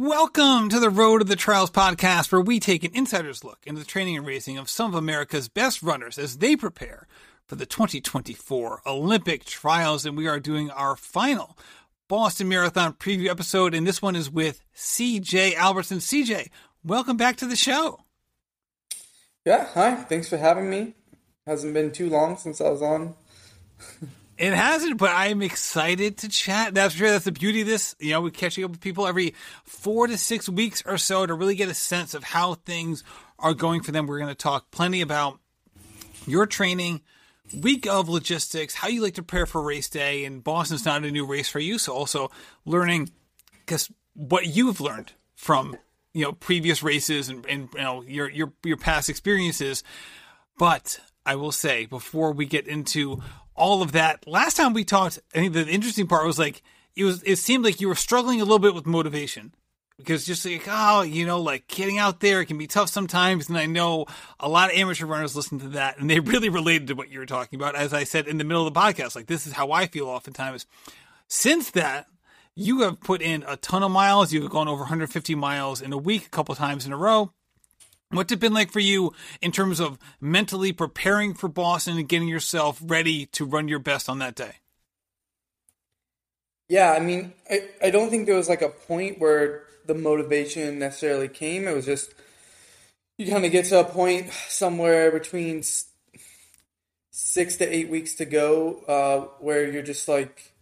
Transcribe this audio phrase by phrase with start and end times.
[0.00, 3.82] Welcome to the Road of the Trials podcast, where we take an insider's look into
[3.82, 7.06] the training and racing of some of America's best runners as they prepare
[7.46, 10.06] for the 2024 Olympic trials.
[10.06, 11.58] And we are doing our final
[12.08, 13.74] Boston Marathon preview episode.
[13.74, 15.98] And this one is with CJ Albertson.
[15.98, 16.48] CJ,
[16.82, 18.00] welcome back to the show.
[19.44, 19.96] Yeah, hi.
[19.96, 20.94] Thanks for having me.
[21.46, 23.16] Hasn't been too long since I was on.
[24.40, 26.72] It hasn't, but I'm excited to chat.
[26.72, 27.10] That's sure.
[27.10, 27.94] That's the beauty of this.
[27.98, 29.34] You know, we're catching up with people every
[29.64, 33.04] four to six weeks or so to really get a sense of how things
[33.38, 34.06] are going for them.
[34.06, 35.38] We're going to talk plenty about
[36.26, 37.02] your training,
[37.54, 41.10] week of logistics, how you like to prepare for race day, and Boston's not a
[41.10, 41.76] new race for you.
[41.76, 42.30] So also
[42.64, 43.10] learning
[43.66, 45.76] because what you've learned from
[46.14, 49.84] you know previous races and, and you know your your your past experiences.
[50.56, 53.22] But I will say before we get into
[53.60, 54.26] all of that.
[54.26, 56.62] Last time we talked, I think the interesting part was like
[56.96, 57.22] it was.
[57.22, 59.54] It seemed like you were struggling a little bit with motivation
[59.98, 63.48] because just like oh, you know, like getting out there it can be tough sometimes.
[63.48, 64.06] And I know
[64.40, 67.20] a lot of amateur runners listen to that and they really related to what you
[67.20, 67.76] were talking about.
[67.76, 70.06] As I said in the middle of the podcast, like this is how I feel
[70.06, 70.66] oftentimes.
[71.28, 72.06] Since that,
[72.56, 74.32] you have put in a ton of miles.
[74.32, 77.32] You've gone over 150 miles in a week, a couple times in a row.
[78.10, 82.28] What's it been like for you in terms of mentally preparing for Boston and getting
[82.28, 84.56] yourself ready to run your best on that day?
[86.68, 90.78] Yeah, I mean, I, I don't think there was like a point where the motivation
[90.78, 91.68] necessarily came.
[91.68, 92.14] It was just
[93.16, 95.62] you kind of get to a point somewhere between
[97.10, 100.52] six to eight weeks to go uh, where you're just like,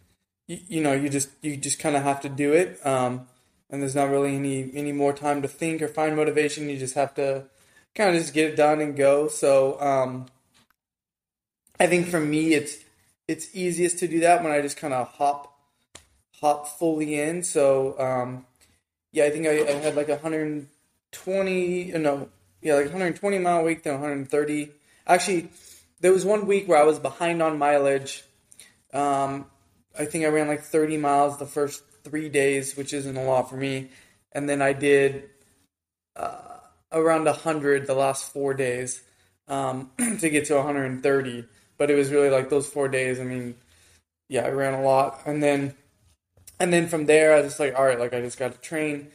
[0.47, 2.85] you, you, know, you just you just kind of have to do it.
[2.85, 3.27] Um,
[3.69, 6.69] and there's not really any any more time to think or find motivation.
[6.69, 7.45] You just have to
[7.95, 9.27] kind of just get it done and go.
[9.27, 10.25] So um,
[11.79, 12.77] I think for me, it's
[13.27, 15.55] it's easiest to do that when I just kind of hop
[16.41, 17.43] hop fully in.
[17.43, 18.45] So um,
[19.11, 22.29] yeah, I think I, I had like 120 uh, no
[22.61, 24.71] yeah like 120 mile week then 130.
[25.05, 25.49] Actually,
[26.01, 28.23] there was one week where I was behind on mileage.
[28.93, 29.45] Um,
[29.97, 33.49] I think I ran like 30 miles the first three days, which isn't a lot
[33.49, 33.89] for me.
[34.31, 35.29] And then I did
[36.15, 36.57] uh,
[36.91, 39.01] around 100 the last four days
[39.47, 41.45] um, to get to 130.
[41.77, 43.19] But it was really like those four days.
[43.19, 43.55] I mean,
[44.27, 45.21] yeah, I ran a lot.
[45.25, 45.75] And then,
[46.59, 48.59] and then from there, I was just like, all right, like I just got to
[48.59, 49.07] train.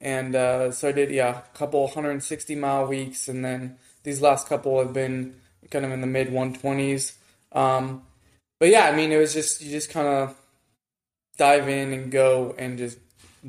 [0.00, 3.28] And uh, so I did, yeah, a couple 160 mile weeks.
[3.28, 5.34] And then these last couple have been
[5.70, 7.14] kind of in the mid 120s.
[7.52, 8.02] Um,
[8.58, 10.39] but yeah, I mean, it was just, you just kind of,
[11.40, 12.98] dive in and go and just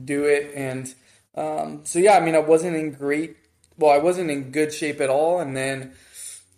[0.06, 0.53] do it.
[0.56, 0.94] And
[1.35, 3.35] um, so yeah, I mean, I wasn't in great.
[3.78, 5.91] Well, I wasn't in good shape at all, and then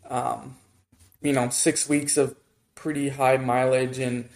[0.10, 0.56] um,
[1.22, 2.36] you know, six weeks of
[2.76, 4.30] pretty high mileage and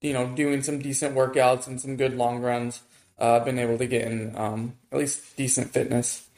[0.00, 2.80] you know, doing some decent workouts and some good long runs.
[3.18, 6.28] Uh, been able to get in um, at least decent fitness.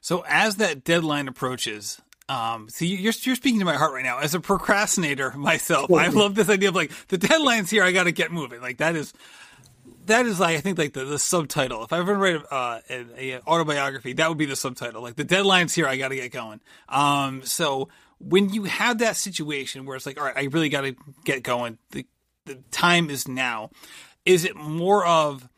[0.00, 4.20] So as that deadline approaches, um, so you're you're speaking to my heart right now.
[4.20, 7.82] As a procrastinator myself, I love this idea of like the deadline's here.
[7.82, 8.62] I got to get moving.
[8.62, 9.12] Like that is
[10.08, 11.84] that is like I think like the, the subtitle.
[11.84, 15.02] If I ever write uh, a, a, autobiography, that would be the subtitle.
[15.02, 16.60] Like the deadline's here, I got to get going.
[16.88, 17.88] Um, so
[18.18, 21.42] when you have that situation where it's like, all right, I really got to get
[21.42, 21.78] going.
[21.90, 22.06] The
[22.44, 23.70] the time is now.
[24.24, 25.48] Is it more of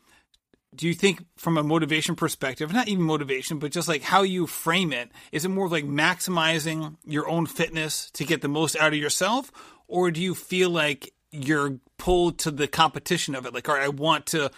[0.73, 4.47] do you think from a motivation perspective, not even motivation, but just like how you
[4.47, 8.93] frame it, is it more like maximizing your own fitness to get the most out
[8.93, 9.51] of yourself?
[9.87, 13.53] Or do you feel like you're pulled to the competition of it.
[13.53, 14.51] Like, all right, I want to,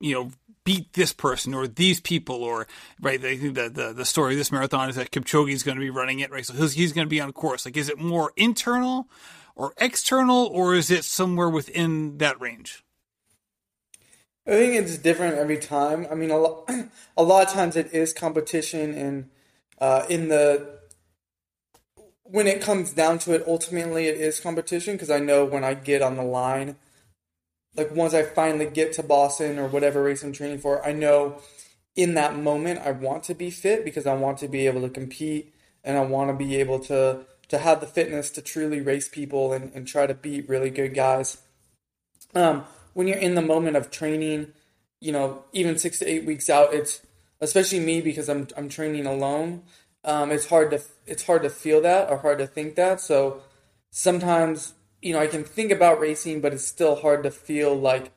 [0.00, 0.30] you know,
[0.64, 2.66] beat this person or these people or
[3.00, 3.24] right.
[3.24, 5.80] I think the, the the story of this marathon is that Kipchoge is going to
[5.80, 6.44] be running it, right?
[6.44, 7.64] So he's, he's going to be on course.
[7.64, 9.08] Like, is it more internal
[9.56, 12.82] or external, or is it somewhere within that range?
[14.46, 16.06] I think it's different every time.
[16.10, 16.70] I mean, a lot,
[17.16, 19.30] a lot of times it is competition, and
[19.78, 20.79] uh, in the
[22.30, 25.74] when it comes down to it, ultimately it is competition because I know when I
[25.74, 26.76] get on the line,
[27.76, 31.40] like once I finally get to Boston or whatever race I'm training for, I know
[31.96, 34.88] in that moment I want to be fit because I want to be able to
[34.88, 35.52] compete
[35.82, 39.52] and I want to be able to to have the fitness to truly race people
[39.52, 41.38] and, and try to beat really good guys.
[42.32, 42.64] Um,
[42.94, 44.52] when you're in the moment of training,
[45.00, 47.00] you know, even six to eight weeks out, it's
[47.40, 49.64] especially me because I'm I'm training alone
[50.04, 53.00] um, it's hard to it's hard to feel that or hard to think that.
[53.00, 53.42] So
[53.90, 58.12] sometimes you know I can think about racing, but it's still hard to feel like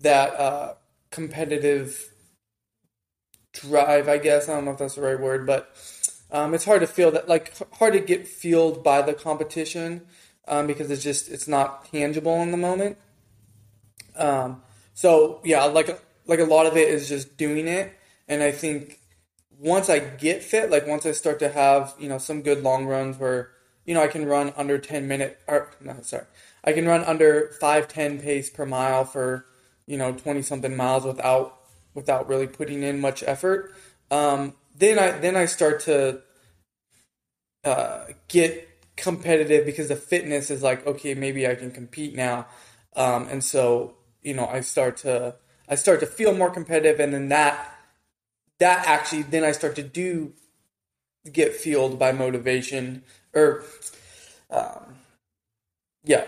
[0.00, 0.74] that uh,
[1.10, 2.12] competitive
[3.52, 4.08] drive.
[4.08, 5.74] I guess I don't know if that's the right word, but
[6.30, 10.02] um, it's hard to feel that like hard to get fueled by the competition
[10.48, 12.96] um, because it's just it's not tangible in the moment.
[14.16, 14.62] Um,
[14.94, 17.92] so yeah, like like a lot of it is just doing it
[18.28, 19.00] And I think
[19.62, 22.84] once I get fit, like once I start to have, you know, some good long
[22.84, 23.50] runs where,
[23.86, 26.24] you know, I can run under 10 minute or no, sorry.
[26.64, 29.46] I can run under 5 10 pace per mile for,
[29.86, 31.60] you know, 20 something miles without
[31.94, 33.72] without really putting in much effort.
[34.10, 36.22] Um, then I then I start to
[37.62, 42.46] uh, get competitive because the fitness is like okay maybe I can compete now,
[42.96, 45.36] um, and so you know I start to
[45.68, 47.71] I start to feel more competitive, and then that
[48.62, 50.32] that actually then I start to do
[51.30, 53.02] get fueled by motivation
[53.34, 53.64] or
[54.50, 54.94] um,
[56.04, 56.24] yeah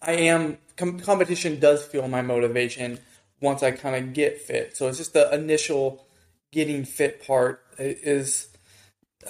[0.00, 2.98] I am com- competition does fuel my motivation
[3.40, 4.76] once I kind of get fit.
[4.76, 6.06] So it's just the initial
[6.52, 8.48] getting fit part is.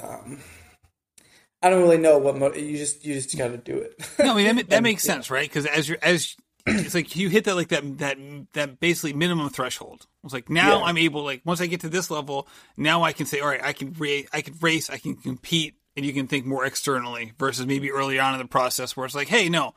[0.01, 0.41] Um,
[1.63, 3.95] I don't really know what mo- you just you just got to do it.
[4.19, 5.49] no, I mean that, that makes sense, right?
[5.49, 8.19] Because as you're as it's like you hit that like that that
[8.55, 10.07] that basically minimum threshold.
[10.25, 10.85] It's like now yeah.
[10.85, 13.63] I'm able like once I get to this level, now I can say, all right,
[13.63, 17.33] I can race, I can race, I can compete, and you can think more externally
[17.39, 19.75] versus maybe early on in the process where it's like, hey, no,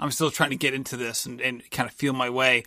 [0.00, 2.64] I'm still trying to get into this and, and kind of feel my way.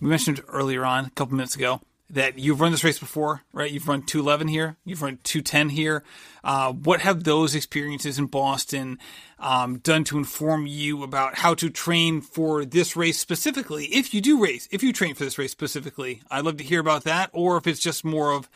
[0.00, 1.80] We mentioned earlier on a couple minutes ago
[2.12, 3.70] that you've run this race before, right?
[3.70, 6.04] You've run 211 here, you've run 210 here.
[6.44, 8.98] Uh, what have those experiences in Boston
[9.38, 13.86] um, done to inform you about how to train for this race specifically?
[13.86, 16.80] If you do race, if you train for this race specifically, I'd love to hear
[16.80, 17.30] about that.
[17.32, 18.50] Or if it's just more of,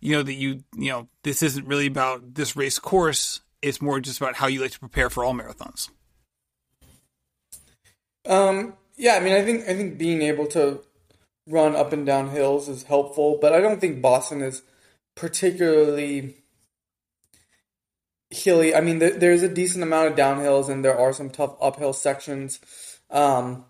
[0.00, 3.40] you know, that you, you know, this isn't really about this race course.
[3.60, 5.90] It's more just about how you like to prepare for all marathons.
[8.24, 10.82] Um, yeah, I mean, I think I think being able to
[11.46, 14.62] run up and down hills is helpful, but I don't think Boston is
[15.14, 16.36] particularly
[18.30, 18.74] hilly.
[18.74, 22.60] I mean, there's a decent amount of downhills and there are some tough uphill sections.
[23.10, 23.64] Um,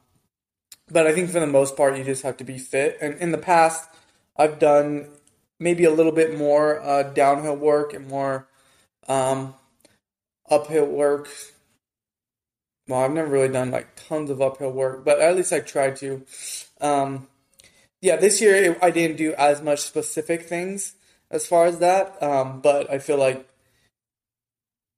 [0.91, 2.99] but I think for the most part, you just have to be fit.
[3.01, 3.89] And in the past,
[4.37, 5.09] I've done
[5.59, 8.49] maybe a little bit more uh, downhill work and more
[9.09, 9.55] um,
[10.51, 11.29] uphill work.
[12.89, 15.97] Well, I've never really done like tons of uphill work, but at least I tried
[15.97, 16.25] to.
[16.81, 17.29] Um,
[18.03, 20.95] yeah, this year it, I didn't do as much specific things
[21.31, 23.49] as far as that, um, but I feel like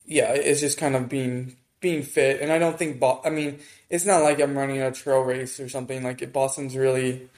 [0.06, 3.60] yeah, it's just kind of being being fit, and I don't think Bo- I mean
[3.90, 7.28] it's not like I'm running a trail race or something like Boston's really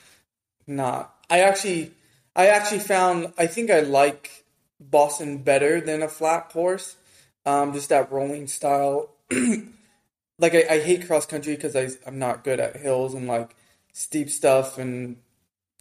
[0.66, 1.14] not.
[1.28, 1.92] I actually
[2.36, 4.44] I actually found I think I like
[4.80, 6.96] Boston better than a flat course,
[7.44, 9.10] um, just that rolling style.
[10.38, 11.74] like I, I hate cross country because
[12.06, 13.56] I'm not good at hills and like
[13.92, 15.16] steep stuff and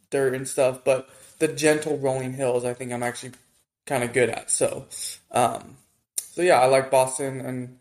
[0.10, 1.10] dirt and stuff, but
[1.40, 3.34] the gentle rolling hills, I think I'm actually
[3.86, 4.50] kind of good at.
[4.50, 4.86] So,
[5.32, 5.78] um,
[6.18, 7.78] so yeah, I like Boston, and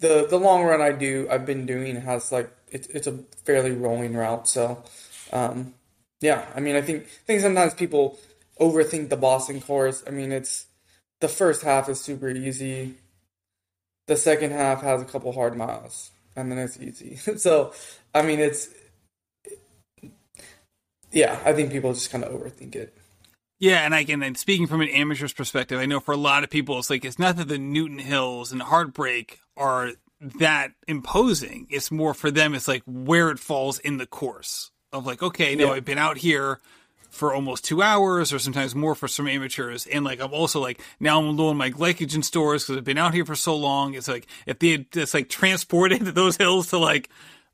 [0.00, 3.72] the the long run I do I've been doing has like it's it's a fairly
[3.72, 4.48] rolling route.
[4.48, 4.82] So,
[5.32, 5.74] um,
[6.20, 8.18] yeah, I mean I think I think sometimes people
[8.60, 10.02] overthink the Boston course.
[10.06, 10.66] I mean it's
[11.20, 12.94] the first half is super easy.
[14.06, 17.16] The second half has a couple hard miles, and then it's easy.
[17.38, 17.72] so,
[18.14, 18.68] I mean it's
[21.14, 22.96] yeah, I think people just kind of overthink it.
[23.58, 26.44] Yeah, and I can and speaking from an amateur's perspective, I know for a lot
[26.44, 31.66] of people, it's like it's not that the Newton Hills and Heartbreak are that imposing.
[31.70, 32.54] It's more for them.
[32.54, 35.72] It's like where it falls in the course of like, okay, no, yeah.
[35.72, 36.60] I've been out here
[37.10, 39.86] for almost two hours or sometimes more for some amateurs.
[39.86, 42.98] And like, I'm also like, now I'm low in my glycogen stores because I've been
[42.98, 43.94] out here for so long.
[43.94, 47.08] It's like, if they had just like transported those hills to like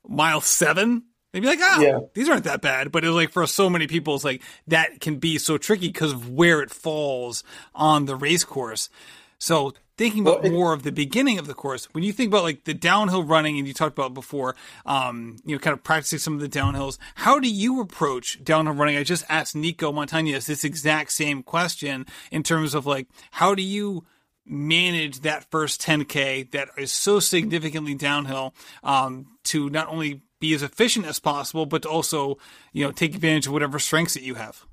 [0.07, 1.99] mile seven, They'd be like, oh, yeah.
[2.13, 2.91] these aren't that bad.
[2.91, 6.11] But it's like for so many people, it's like that can be so tricky because
[6.11, 8.89] of where it falls on the race course.
[9.37, 12.27] So thinking about well, it, more of the beginning of the course, when you think
[12.27, 15.83] about like the downhill running, and you talked about before, um, you know, kind of
[15.83, 16.97] practicing some of the downhills.
[17.15, 18.97] How do you approach downhill running?
[18.97, 23.63] I just asked Nico Montañez this exact same question in terms of like, how do
[23.63, 24.05] you
[24.45, 30.61] manage that first 10k that is so significantly downhill um, to not only be as
[30.61, 32.37] efficient as possible, but to also,
[32.73, 34.65] you know, take advantage of whatever strengths that you have?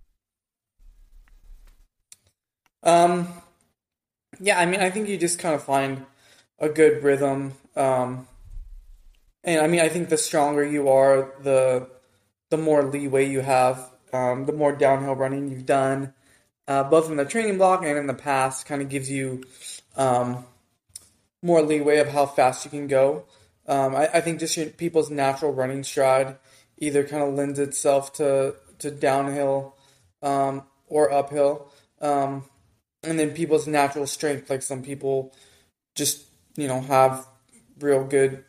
[2.82, 3.28] Um,
[4.40, 6.06] yeah, I mean, I think you just kind of find
[6.58, 7.52] a good rhythm.
[7.76, 8.26] Um,
[9.44, 11.88] and I mean, I think the stronger you are, the
[12.50, 16.14] the more leeway you have, um, the more downhill running you've done,
[16.66, 19.44] uh, both in the training block and in the past, kind of gives you
[19.96, 20.44] um,
[21.42, 23.24] more leeway of how fast you can go.
[23.68, 26.36] Um, I, I, think just people's natural running stride
[26.78, 29.76] either kind of lends itself to to downhill
[30.22, 31.70] um, or uphill,
[32.00, 32.44] um,
[33.02, 34.48] and then people's natural strength.
[34.48, 35.34] Like some people
[35.94, 36.24] just
[36.56, 37.26] you know have
[37.78, 38.44] real good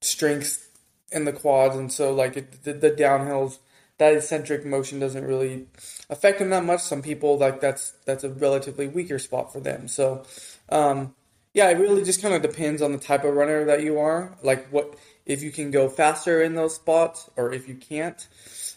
[0.00, 0.66] strengths
[1.12, 3.58] in the quads, and so like it, the, the downhills
[3.98, 5.66] that eccentric motion doesn't really
[6.08, 6.80] affect them that much.
[6.80, 9.88] Some people like that's that's a relatively weaker spot for them.
[9.88, 10.24] So,
[10.70, 11.14] um,
[11.58, 14.38] yeah, it really just kind of depends on the type of runner that you are.
[14.44, 14.94] Like what
[15.26, 18.28] if you can go faster in those spots or if you can't.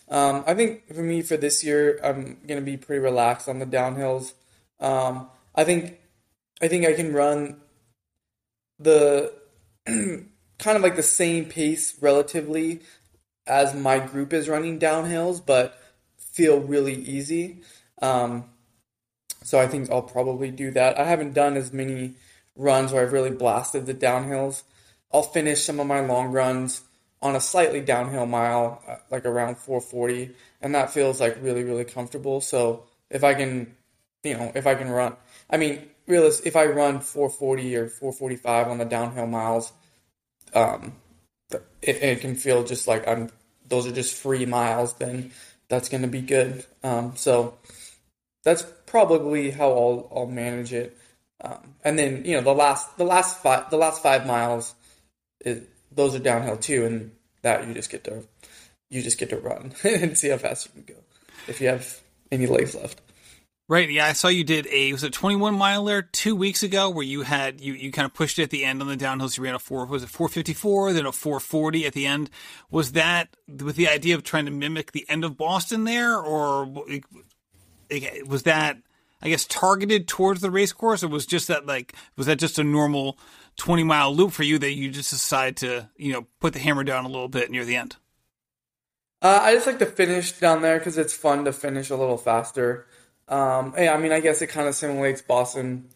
[0.09, 3.67] Um, I think for me for this year, I'm gonna be pretty relaxed on the
[3.67, 4.33] downhills.
[4.79, 5.99] Um, I think
[6.59, 7.61] I think I can run
[8.79, 9.31] the
[9.85, 12.81] kind of like the same pace relatively
[13.45, 15.77] as my group is running downhills, but
[16.17, 17.61] feel really easy.
[18.01, 18.45] Um,
[19.43, 20.99] so I think I'll probably do that.
[20.99, 22.15] I haven't done as many
[22.61, 24.63] runs where I've really blasted the downhills.
[25.11, 26.83] I'll finish some of my long runs
[27.21, 31.83] on a slightly downhill mile, uh, like around 440, and that feels like really, really
[31.83, 32.41] comfortable.
[32.41, 33.75] So if I can,
[34.23, 35.15] you know, if I can run,
[35.49, 39.71] I mean, realist, if I run 440 or 445 on the downhill miles,
[40.53, 40.93] um,
[41.51, 43.29] it, it can feel just like I'm.
[43.67, 44.93] Those are just free miles.
[44.93, 45.31] Then
[45.69, 46.65] that's going to be good.
[46.83, 47.57] Um, so
[48.43, 50.97] that's probably how I'll I'll manage it.
[51.43, 54.75] Um, and then you know the last the last five the last five miles,
[55.39, 58.23] it, those are downhill too, and that you just get to
[58.89, 61.01] you just get to run and see how fast you can go
[61.47, 61.99] if you have
[62.31, 63.01] any legs left.
[63.71, 63.89] Right.
[63.89, 67.21] Yeah, I saw you did a was it 21 miler two weeks ago where you
[67.21, 69.37] had you you kind of pushed it at the end on the downhills.
[69.37, 72.29] You ran a four was it 454 then a 440 at the end.
[72.69, 76.65] Was that with the idea of trying to mimic the end of Boston there, or
[78.27, 78.77] was that
[79.21, 82.59] I guess targeted towards the race course, or was just that like was that just
[82.59, 83.17] a normal
[83.57, 86.83] 20 mile loop for you that you just decided to you know put the hammer
[86.83, 87.97] down a little bit near the end?
[89.21, 92.17] Uh, I just like to finish down there because it's fun to finish a little
[92.17, 92.87] faster.
[93.27, 95.89] Um, yeah, I mean, I guess it kind of simulates Boston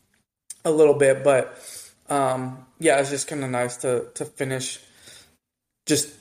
[0.63, 1.59] a little bit, but
[2.07, 4.79] um, yeah, it's just kind of nice to to finish
[5.85, 6.13] just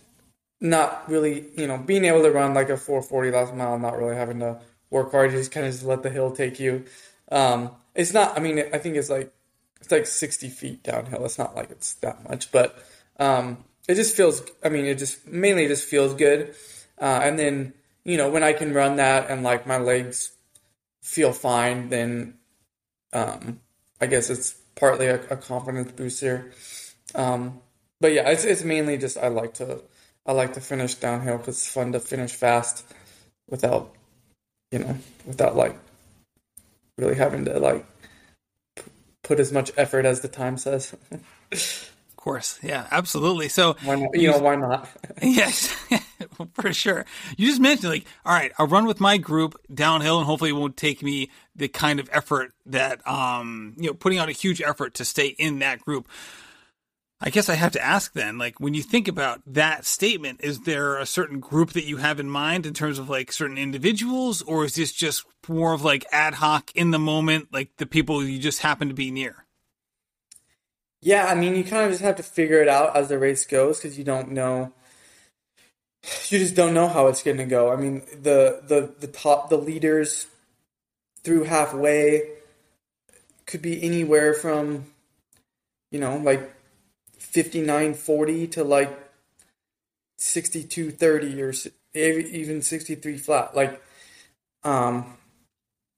[0.60, 4.16] not really, you know, being able to run like a 440 last mile, not really
[4.16, 4.58] having to
[4.94, 6.84] work hard, You just kind of just let the hill take you.
[7.30, 9.32] Um, it's not, I mean, I think it's like,
[9.80, 11.24] it's like 60 feet downhill.
[11.24, 12.78] It's not like it's that much, but
[13.18, 16.54] um, it just feels, I mean, it just mainly just feels good.
[16.98, 17.74] Uh, and then,
[18.04, 20.30] you know, when I can run that and like my legs
[21.02, 22.34] feel fine, then
[23.12, 23.60] um,
[24.00, 26.52] I guess it's partly a, a confidence booster.
[27.16, 27.60] Um,
[28.00, 29.82] but yeah, it's it's mainly just I like to
[30.26, 32.84] I like to finish downhill because it's fun to finish fast
[33.48, 33.94] without
[34.74, 35.76] you know without like
[36.98, 37.86] really having to like
[38.74, 38.82] p-
[39.22, 40.94] put as much effort as the time says.
[41.52, 43.48] of course, yeah, absolutely.
[43.48, 44.88] So why not, you know why not?
[45.22, 45.74] yes.
[46.54, 47.04] for sure.
[47.36, 50.54] You just mentioned like, all right, I'll run with my group downhill, and hopefully it
[50.54, 54.60] won't take me the kind of effort that, um, you know, putting out a huge
[54.60, 56.08] effort to stay in that group.
[57.20, 60.60] I guess I have to ask then, like, when you think about that statement, is
[60.60, 64.42] there a certain group that you have in mind in terms of like certain individuals,
[64.42, 68.22] or is this just more of like ad hoc in the moment, like the people
[68.22, 69.46] you just happen to be near?
[71.00, 73.46] Yeah, I mean, you kind of just have to figure it out as the race
[73.46, 74.72] goes because you don't know
[76.28, 77.72] you just don't know how it's going to go.
[77.72, 80.26] I mean, the the the top the leaders
[81.22, 82.30] through halfway
[83.46, 84.86] could be anywhere from
[85.90, 86.54] you know like
[87.34, 88.96] 5940 to like
[90.18, 91.52] 6230 or
[91.94, 93.82] even 63 flat like
[94.62, 95.16] um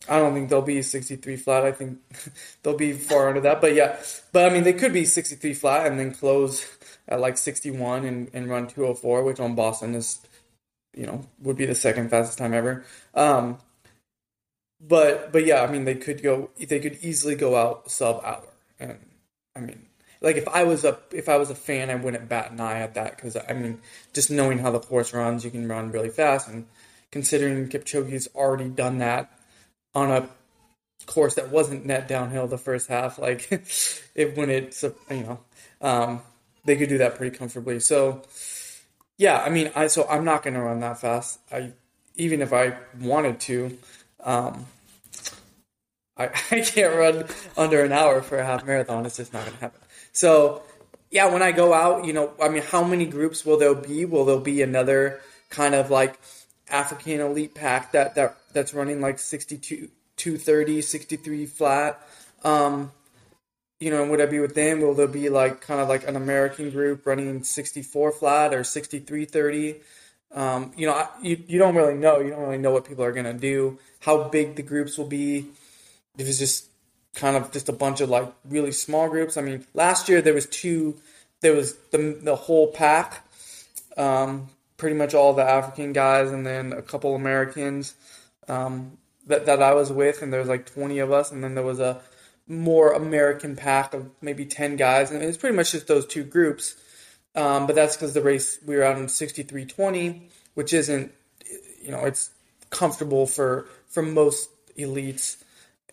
[0.08, 1.64] I don't think they'll be 63 flat.
[1.64, 1.98] I think
[2.62, 3.60] they'll be far under that.
[3.60, 3.98] But yeah,
[4.32, 6.64] but I mean, they could be 63 flat and then close
[7.08, 10.20] at like 61 and, and run 204, which on Boston is,
[10.94, 12.84] you know, would be the second fastest time ever.
[13.14, 13.58] Um,
[14.80, 18.44] but but yeah, I mean, they could go, they could easily go out sub hour,
[18.78, 18.98] and
[19.56, 19.86] I mean,
[20.20, 22.80] like if I was a if I was a fan, I wouldn't bat an eye
[22.80, 23.80] at that because I mean,
[24.12, 26.66] just knowing how the course runs, you can run really fast, and
[27.10, 29.30] considering Kipchoge's already done that
[29.94, 30.28] on a
[31.06, 33.50] course that wasn't net downhill the first half, like
[34.14, 35.40] it when it's you know.
[35.80, 36.22] Um,
[36.66, 37.80] they could do that pretty comfortably.
[37.80, 38.22] So,
[39.16, 41.38] yeah, I mean, I so I'm not going to run that fast.
[41.50, 41.72] I
[42.16, 43.78] even if I wanted to,
[44.22, 44.66] um,
[46.16, 47.24] I I can't run
[47.56, 49.06] under an hour for a half marathon.
[49.06, 49.80] It's just not going to happen.
[50.16, 50.62] So,
[51.10, 54.06] yeah, when I go out, you know, I mean, how many groups will there be?
[54.06, 55.20] Will there be another
[55.50, 56.18] kind of like
[56.70, 62.00] African elite pack that that that's running like 62 230 63 flat
[62.42, 62.90] um
[63.78, 64.80] you know, would I be with them?
[64.80, 69.80] Will there be like kind of like an American group running 64 flat or 6330?
[70.32, 72.20] Um, you know, you, you don't really know.
[72.20, 75.06] You don't really know what people are going to do, how big the groups will
[75.06, 75.48] be.
[76.16, 76.68] If it's just
[77.16, 79.36] kind of just a bunch of like really small groups.
[79.36, 80.96] I mean, last year there was two,
[81.40, 83.26] there was the, the whole pack.
[83.96, 87.94] Um, pretty much all the African guys, and then a couple Americans
[88.46, 91.54] um, that that I was with, and there was like 20 of us, and then
[91.54, 92.00] there was a
[92.46, 96.22] more American pack of maybe 10 guys, and it was pretty much just those two
[96.22, 96.76] groups.
[97.34, 100.22] Um, but that's because the race we were out in 63.20,
[100.54, 101.12] which isn't,
[101.82, 102.30] you know, it's
[102.70, 105.36] comfortable for for most elites.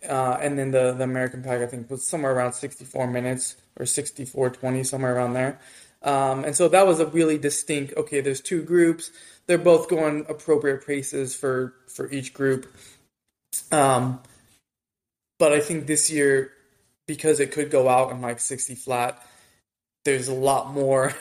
[0.08, 3.84] Uh, and then the, the American pack, I think, was somewhere around 64 minutes or
[3.84, 5.58] 64.20, somewhere around there.
[6.02, 7.94] Um, and so that was a really distinct.
[7.96, 9.10] Okay, there's two groups.
[9.46, 12.66] They're both going appropriate paces for for each group.
[13.72, 14.20] Um,
[15.38, 16.52] but I think this year,
[17.06, 19.26] because it could go out in like 60 flat,
[20.04, 21.14] there's a lot more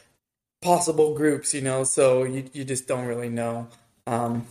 [0.62, 1.82] possible groups, you know.
[1.82, 3.66] So you you just don't really know.
[4.06, 4.46] Um,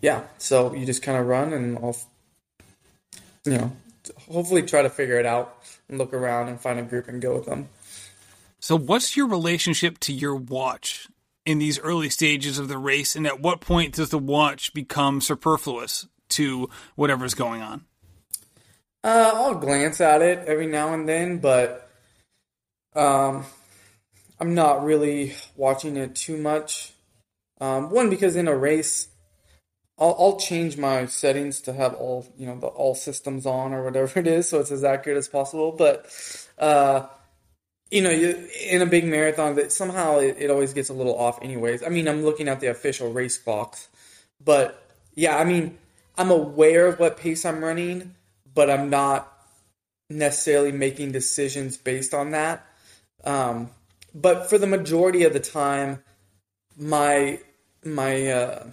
[0.00, 1.96] yeah, so you just kind of run and I'll,
[3.48, 3.76] you know,
[4.30, 7.36] hopefully try to figure it out and look around and find a group and go
[7.36, 7.68] with them.
[8.60, 11.08] So, what's your relationship to your watch
[11.46, 15.20] in these early stages of the race, and at what point does the watch become
[15.20, 17.84] superfluous to whatever's going on?
[19.02, 21.90] Uh, I'll glance at it every now and then, but
[22.94, 23.46] um,
[24.40, 26.92] I'm not really watching it too much.
[27.60, 29.08] Um, one because in a race,
[29.98, 33.84] I'll, I'll change my settings to have all you know the all systems on or
[33.84, 35.72] whatever it is, so it's as accurate as possible.
[35.72, 36.06] But
[36.58, 37.06] uh,
[37.90, 41.18] you know, you, in a big marathon, that somehow it, it always gets a little
[41.18, 41.42] off.
[41.42, 43.88] Anyways, I mean, I'm looking at the official race clocks,
[44.44, 44.82] but
[45.14, 45.78] yeah, I mean,
[46.16, 48.14] I'm aware of what pace I'm running,
[48.54, 49.32] but I'm not
[50.10, 52.66] necessarily making decisions based on that.
[53.24, 53.70] Um,
[54.14, 56.02] but for the majority of the time,
[56.76, 57.40] my
[57.84, 58.66] my uh,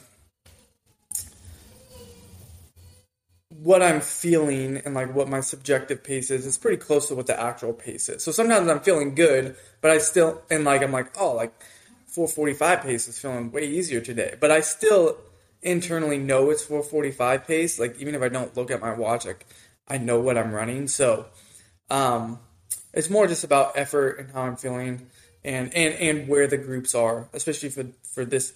[3.66, 7.26] what I'm feeling and like what my subjective pace is is pretty close to what
[7.26, 8.22] the actual pace is.
[8.22, 11.52] So sometimes I'm feeling good, but I still and like I'm like, oh, like
[12.06, 14.36] 445 pace is feeling way easier today.
[14.40, 15.18] But I still
[15.64, 17.80] internally know it's 445 pace.
[17.80, 19.48] Like even if I don't look at my watch, like
[19.88, 20.88] I know what I'm running.
[20.88, 21.26] So
[21.90, 22.38] um
[22.94, 25.08] it's more just about effort and how I'm feeling
[25.44, 28.54] and and and where the groups are, especially for for this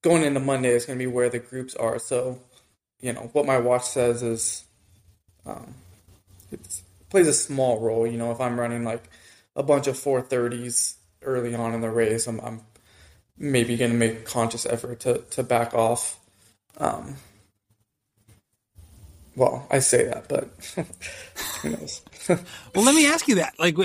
[0.00, 1.98] going into Monday is going to be where the groups are.
[1.98, 2.38] So
[3.02, 4.64] you know what my watch says is
[5.44, 5.74] um,
[6.50, 6.60] it
[7.10, 8.06] plays a small role.
[8.06, 9.04] You know, if I'm running like
[9.54, 12.60] a bunch of 430s early on in the race, I'm, I'm
[13.36, 16.18] maybe going to make a conscious effort to to back off.
[16.78, 17.16] Um,
[19.36, 20.48] well, I say that, but
[21.62, 22.02] who knows?
[22.28, 23.54] well, let me ask you that.
[23.58, 23.76] Like,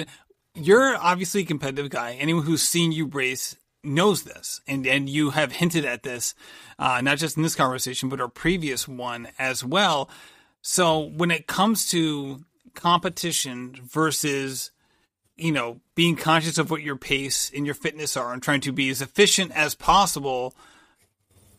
[0.54, 2.14] you're obviously a competitive guy.
[2.14, 6.36] Anyone who's seen you race knows this, and and you have hinted at this,
[6.80, 10.10] uh, not just in this conversation, but our previous one as well.
[10.62, 14.72] So when it comes to competition versus
[15.36, 18.72] you know being conscious of what your pace and your fitness are and trying to
[18.72, 20.56] be as efficient as possible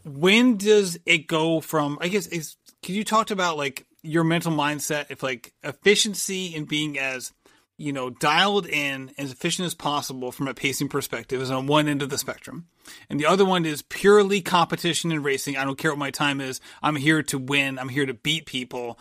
[0.04, 4.52] when does it go from i guess is can you talk about like your mental
[4.52, 7.32] mindset if like efficiency and being as
[7.78, 11.88] you know, dialed in as efficient as possible from a pacing perspective is on one
[11.88, 12.66] end of the spectrum.
[13.08, 15.56] And the other one is purely competition and racing.
[15.56, 16.60] I don't care what my time is.
[16.82, 17.78] I'm here to win.
[17.78, 18.98] I'm here to beat people.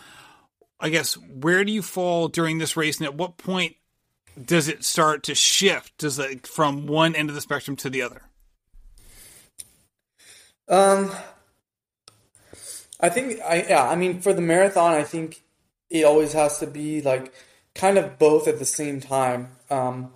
[0.80, 3.76] I guess where do you fall during this race and at what point
[4.40, 5.98] does it start to shift?
[5.98, 8.22] Does it from one end of the spectrum to the other?
[10.68, 11.12] Um
[13.00, 15.42] I think I yeah, I mean for the marathon I think
[15.90, 17.34] it always has to be like
[17.78, 19.50] kind of both at the same time.
[19.70, 20.12] Um,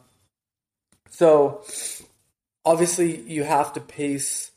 [1.09, 1.63] so
[2.65, 4.51] obviously you have to pace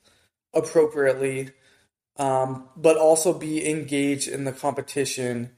[0.54, 1.50] appropriately,
[2.16, 5.50] um, but also be engaged in the competition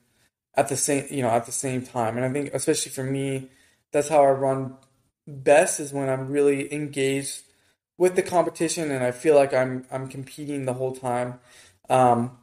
[0.55, 2.17] at the same you know at the same time.
[2.17, 3.51] And I think especially for me,
[3.93, 4.77] that's how I run
[5.27, 7.43] best is when I'm really engaged
[7.99, 11.41] with the competition and I feel like I'm I'm competing the whole time.
[11.89, 12.39] Um,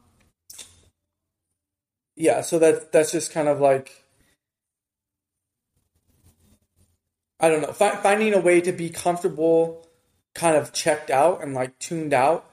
[2.16, 4.03] yeah, so that that's just kind of like
[7.44, 9.86] I don't know, fi- finding a way to be comfortable,
[10.34, 12.48] kind of checked out and like tuned out,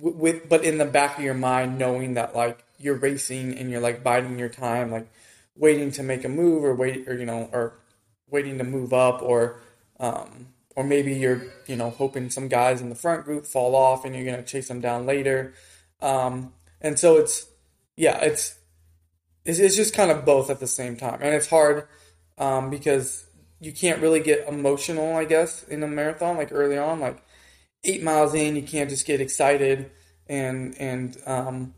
[0.00, 3.80] with, but in the back of your mind, knowing that like you're racing and you're
[3.80, 5.08] like biding your time, like
[5.56, 7.74] waiting to make a move or wait or you know or
[8.30, 9.60] waiting to move up or
[10.00, 14.06] um, or maybe you're you know hoping some guys in the front group fall off
[14.06, 15.52] and you're gonna chase them down later,
[16.00, 17.46] um, and so it's
[17.94, 18.58] yeah it's
[19.44, 21.18] it's, it's just kind of both at the same time.
[21.20, 21.86] And it's hard
[22.38, 23.25] um, because
[23.60, 27.00] you can't really get emotional, I guess, in a marathon like early on.
[27.00, 27.22] Like
[27.84, 29.90] eight miles in, you can't just get excited
[30.28, 31.74] and and um,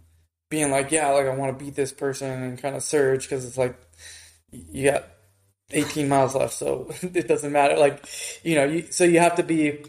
[0.50, 3.44] being like, yeah, like I want to beat this person and kind of surge because
[3.44, 3.78] it's like
[4.50, 5.04] you got
[5.70, 7.76] 18 miles left, so it doesn't matter.
[7.76, 8.04] Like
[8.42, 9.84] you know, you, so you have to be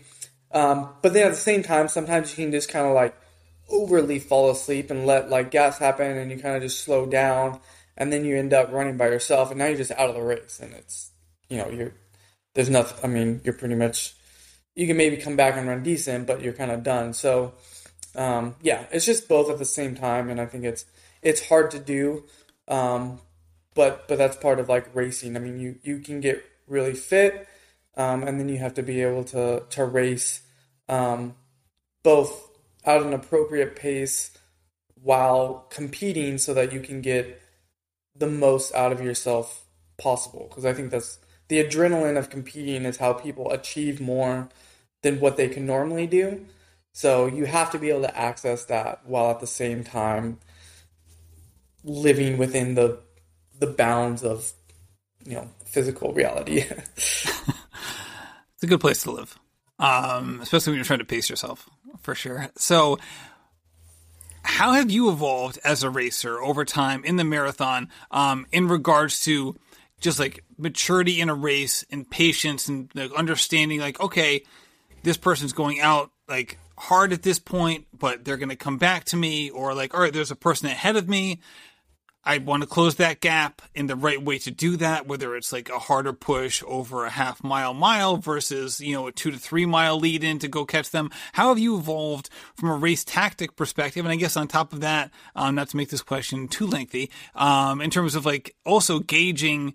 [0.52, 3.16] Um, but then at the same time, sometimes you can just kind of like
[3.70, 7.60] overly fall asleep and let like gas happen, and you kind of just slow down,
[7.98, 10.22] and then you end up running by yourself, and now you're just out of the
[10.22, 11.12] race, and it's
[11.50, 11.94] you know you're
[12.56, 12.98] there's nothing.
[13.04, 14.16] I mean, you're pretty much
[14.76, 17.14] you can maybe come back and run decent, but you're kind of done.
[17.14, 17.54] So
[18.16, 20.86] um, yeah, it's just both at the same time, and I think it's
[21.22, 22.24] it's hard to do.
[22.68, 23.20] Um,
[23.76, 25.36] but but that's part of like racing.
[25.36, 27.48] I mean, you you can get really fit,
[27.98, 30.42] um, and then you have to be able to to race
[30.88, 31.36] um,
[32.04, 32.50] both
[32.84, 34.32] at an appropriate pace
[35.02, 37.42] while competing, so that you can get
[38.16, 39.66] the most out of yourself
[39.98, 40.48] possible.
[40.50, 44.48] Because I think that's the adrenaline of competing is how people achieve more
[45.02, 46.46] than what they can normally do.
[46.94, 50.40] So you have to be able to access that while at the same time
[51.84, 53.00] living within the
[53.60, 54.52] the bounds of
[55.26, 56.60] you know physical reality.
[56.96, 59.38] it's a good place to live,
[59.80, 61.70] um, especially when you're trying to pace yourself
[62.02, 62.50] for sure.
[62.58, 63.00] So,
[64.44, 69.22] how have you evolved as a racer over time in the marathon um, in regards
[69.24, 69.56] to
[70.00, 74.44] just like maturity in a race and patience and like, understanding like okay
[75.04, 79.04] this person's going out like hard at this point but they're going to come back
[79.06, 81.40] to me or like all right there's a person ahead of me
[82.24, 85.54] I want to close that gap in the right way to do that, whether it's
[85.54, 89.38] like a harder push over a half mile mile versus, you know, a two to
[89.38, 91.10] three mile lead in to go catch them.
[91.34, 94.06] How have you evolved from a race tactic perspective?
[94.06, 97.10] And I guess on top of that, um, not to make this question too lengthy,
[97.36, 99.74] um, in terms of like also gauging,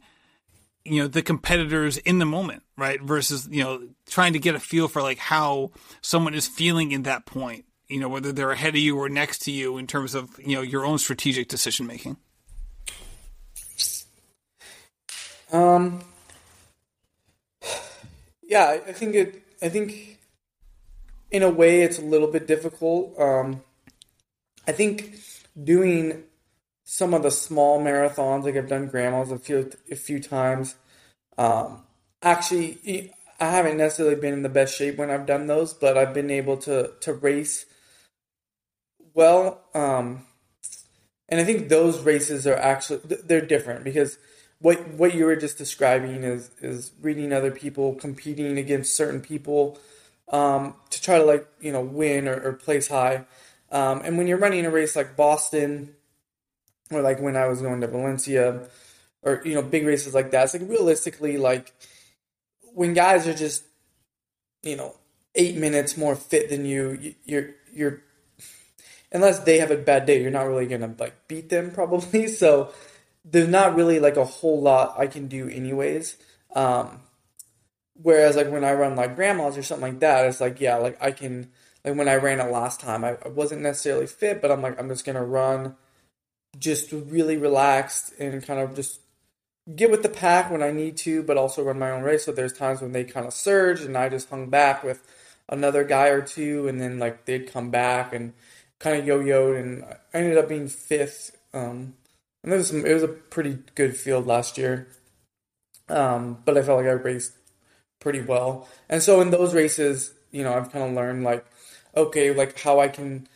[0.85, 3.01] you know, the competitors in the moment, right?
[3.01, 5.71] Versus, you know, trying to get a feel for like how
[6.03, 9.41] someone is feeling in that point, you know, whether they're ahead of you or next
[9.41, 12.17] to you in terms of, you know, your own strategic decision making.
[15.53, 16.03] Um,
[18.43, 19.43] yeah, I think it.
[19.63, 20.19] I think
[21.31, 23.19] in a way it's a little bit difficult.
[23.19, 23.63] Um,
[24.67, 25.17] I think
[25.63, 26.25] doing
[26.85, 30.77] some of the small marathons, like I've done Grandma's a few a few times.
[31.39, 31.83] Um,
[32.23, 36.15] actually, I haven't necessarily been in the best shape when I've done those, but I've
[36.15, 37.67] been able to to race
[39.15, 39.63] well.
[39.75, 40.27] Um,
[41.29, 44.19] and I think those races are actually they're different because
[44.59, 49.79] what what you were just describing is is reading other people competing against certain people
[50.29, 53.25] um, to try to like you know win or, or place high.
[53.73, 55.95] Um, and when you're running a race like Boston,
[56.91, 58.69] or like when I was going to Valencia,
[59.23, 61.73] or you know big races like that, it's like realistically like
[62.75, 63.65] when guys are just
[64.63, 64.95] you know
[65.35, 68.03] eight minutes more fit than you, you're you're
[69.13, 72.29] unless they have a bad day, you're not really gonna like beat them probably.
[72.29, 72.73] So
[73.25, 76.17] there's not really like a whole lot I can do anyways.
[76.55, 77.01] Um,
[77.95, 81.03] whereas like when I run like Grandma's or something like that, it's like yeah, like
[81.03, 81.51] I can
[81.85, 84.79] like when I ran it last time, I, I wasn't necessarily fit, but I'm like
[84.79, 85.77] I'm just gonna run
[86.59, 89.01] just really relaxed and kind of just
[89.75, 92.25] get with the pack when I need to, but also run my own race.
[92.25, 95.03] So there's times when they kind of surge and I just hung back with
[95.49, 98.33] another guy or two, and then like they'd come back and
[98.79, 101.37] kind of yo-yoed, and I ended up being fifth.
[101.53, 101.95] Um,
[102.43, 104.89] and it was some, it was a pretty good field last year.
[105.89, 107.33] Um, but I felt like I raced
[108.01, 108.69] pretty well.
[108.89, 111.47] And so in those races, you know, I've kind of learned like,
[111.97, 113.29] okay, like how I can,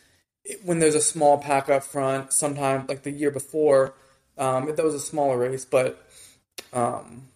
[0.63, 3.93] when there's a small pack up front, sometime like the year before,
[4.37, 6.07] um, that was a smaller race, but
[6.73, 7.27] um,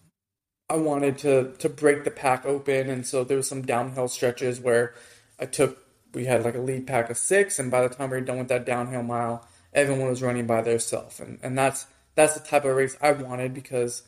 [0.70, 4.60] I wanted to to break the pack open, and so there was some downhill stretches
[4.60, 4.94] where
[5.38, 5.78] I took.
[6.14, 8.38] We had like a lead pack of six, and by the time we were done
[8.38, 12.64] with that downhill mile, everyone was running by themselves, and and that's that's the type
[12.64, 14.02] of race I wanted because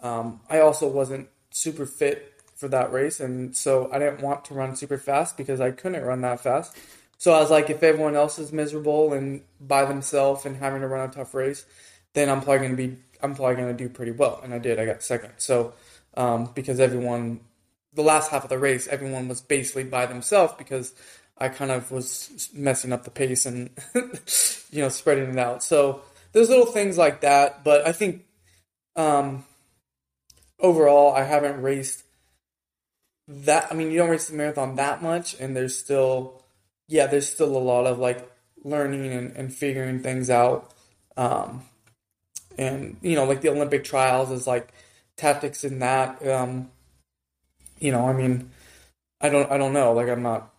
[0.00, 4.54] um, I also wasn't super fit for that race, and so I didn't want to
[4.54, 6.76] run super fast because I couldn't run that fast.
[7.22, 10.88] So I was like, if everyone else is miserable and by themselves and having to
[10.88, 11.64] run a tough race,
[12.14, 14.58] then I'm probably going to be I'm probably going to do pretty well, and I
[14.58, 14.80] did.
[14.80, 15.34] I got second.
[15.36, 15.72] So
[16.16, 17.38] um, because everyone,
[17.94, 20.94] the last half of the race, everyone was basically by themselves because
[21.38, 23.70] I kind of was messing up the pace and
[24.72, 25.62] you know spreading it out.
[25.62, 28.24] So there's little things like that, but I think
[28.96, 29.44] um,
[30.58, 32.02] overall I haven't raced
[33.28, 33.68] that.
[33.70, 36.41] I mean, you don't race the marathon that much, and there's still
[36.88, 38.30] yeah, there's still a lot of like
[38.64, 40.72] learning and, and figuring things out.
[41.16, 41.62] Um,
[42.58, 44.72] and you know, like the Olympic trials is like
[45.16, 46.26] tactics in that.
[46.26, 46.70] Um,
[47.78, 48.50] you know, I mean,
[49.20, 49.92] I don't, I don't know.
[49.92, 50.52] Like, I'm not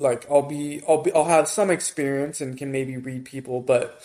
[0.00, 4.02] like I'll be I'll be I'll have some experience and can maybe read people, but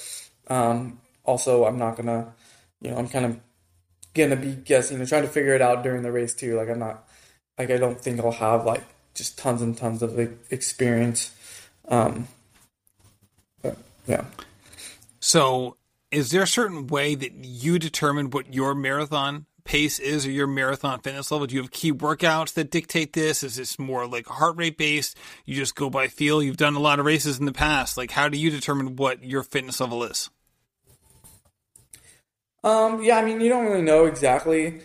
[0.48, 2.34] um, also I'm not gonna
[2.82, 3.40] you know I'm kind of
[4.14, 6.58] gonna be guessing and trying to figure it out during the race too.
[6.58, 7.08] Like I'm not
[7.58, 8.84] like I don't think I'll have like
[9.16, 10.20] just tons and tons of
[10.52, 11.34] experience.
[11.88, 12.28] Um,
[13.62, 14.26] but yeah.
[15.20, 15.78] So,
[16.12, 20.48] is there a certain way that you determine what your marathon pace is or your
[20.48, 21.48] marathon fitness level?
[21.48, 23.42] Do you have key workouts that dictate this?
[23.42, 25.18] Is this more like heart rate based?
[25.46, 26.44] You just go by feel?
[26.44, 27.98] You've done a lot of races in the past.
[27.98, 30.30] Like, how do you determine what your fitness level is?
[32.64, 34.82] Um, yeah, I mean, you don't really know exactly.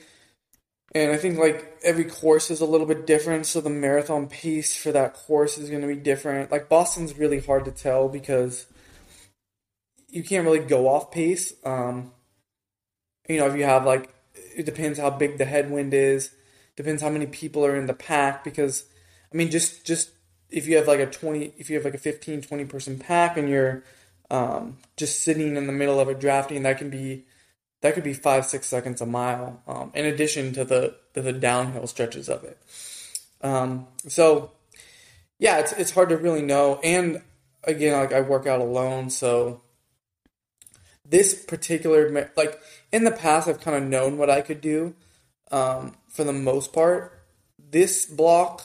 [0.92, 4.74] And I think like every course is a little bit different, so the marathon pace
[4.74, 6.50] for that course is going to be different.
[6.50, 8.66] Like Boston's really hard to tell because
[10.08, 11.52] you can't really go off pace.
[11.64, 12.12] Um,
[13.28, 14.12] you know, if you have like,
[14.56, 16.30] it depends how big the headwind is,
[16.74, 18.42] depends how many people are in the pack.
[18.42, 18.84] Because,
[19.32, 20.10] I mean, just just
[20.50, 23.36] if you have like a twenty, if you have like a 15, 20 person pack
[23.36, 23.84] and you're
[24.28, 27.26] um, just sitting in the middle of a drafting, that can be
[27.80, 31.32] that could be five six seconds a mile um, in addition to the to the
[31.32, 32.58] downhill stretches of it.
[33.42, 34.52] Um, so
[35.38, 36.80] yeah it's, it's hard to really know.
[36.84, 37.22] And
[37.64, 39.60] again like i work out alone so
[41.04, 42.60] this particular like
[42.92, 44.94] in the past i've kind of known what i could do
[45.52, 47.24] um, for the most part.
[47.58, 48.62] This block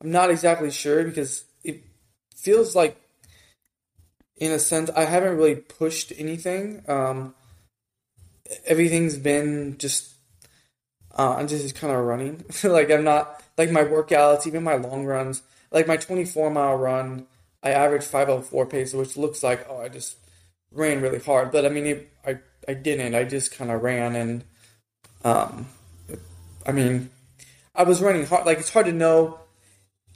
[0.00, 1.84] i'm not exactly sure because it
[2.34, 3.00] feels like
[4.36, 7.34] in a sense i haven't really pushed anything um,
[8.66, 10.12] everything's been just
[11.18, 12.44] uh, I'm just kind of running.
[12.64, 15.42] like I'm not like my workouts, even my long runs.
[15.70, 17.26] Like my 24 mile run,
[17.62, 20.16] I averaged 504 pace, which looks like oh I just
[20.70, 23.14] ran really hard, but I mean it, I I didn't.
[23.14, 24.44] I just kind of ran and
[25.24, 25.66] um,
[26.66, 27.10] I mean
[27.74, 28.46] I was running hard.
[28.46, 29.40] Like it's hard to know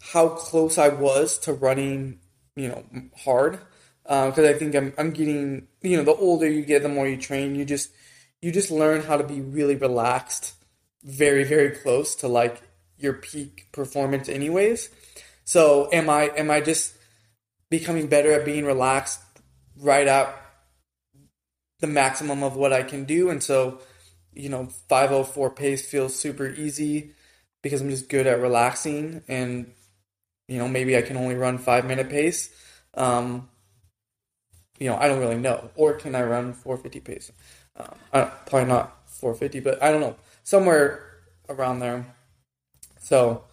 [0.00, 2.18] how close I was to running,
[2.56, 2.84] you know,
[3.24, 3.58] hard
[4.02, 7.06] because uh, I think I'm I'm getting you know the older you get, the more
[7.06, 7.90] you train, you just
[8.42, 10.54] you just learn how to be really relaxed
[11.02, 12.62] very very close to like
[12.98, 14.90] your peak performance anyways.
[15.44, 16.94] So am i am i just
[17.70, 19.20] becoming better at being relaxed
[19.76, 20.36] right at
[21.80, 23.30] the maximum of what i can do?
[23.30, 23.80] And so
[24.32, 27.14] you know 504 pace feels super easy
[27.62, 29.72] because i'm just good at relaxing and
[30.46, 32.50] you know maybe i can only run five minute pace.
[32.94, 33.48] Um,
[34.78, 35.70] you know i don't really know.
[35.74, 37.32] Or can i run 450 pace
[37.76, 41.04] um, probably not 450, but I don't know, somewhere
[41.48, 42.06] around there.
[43.00, 43.44] So,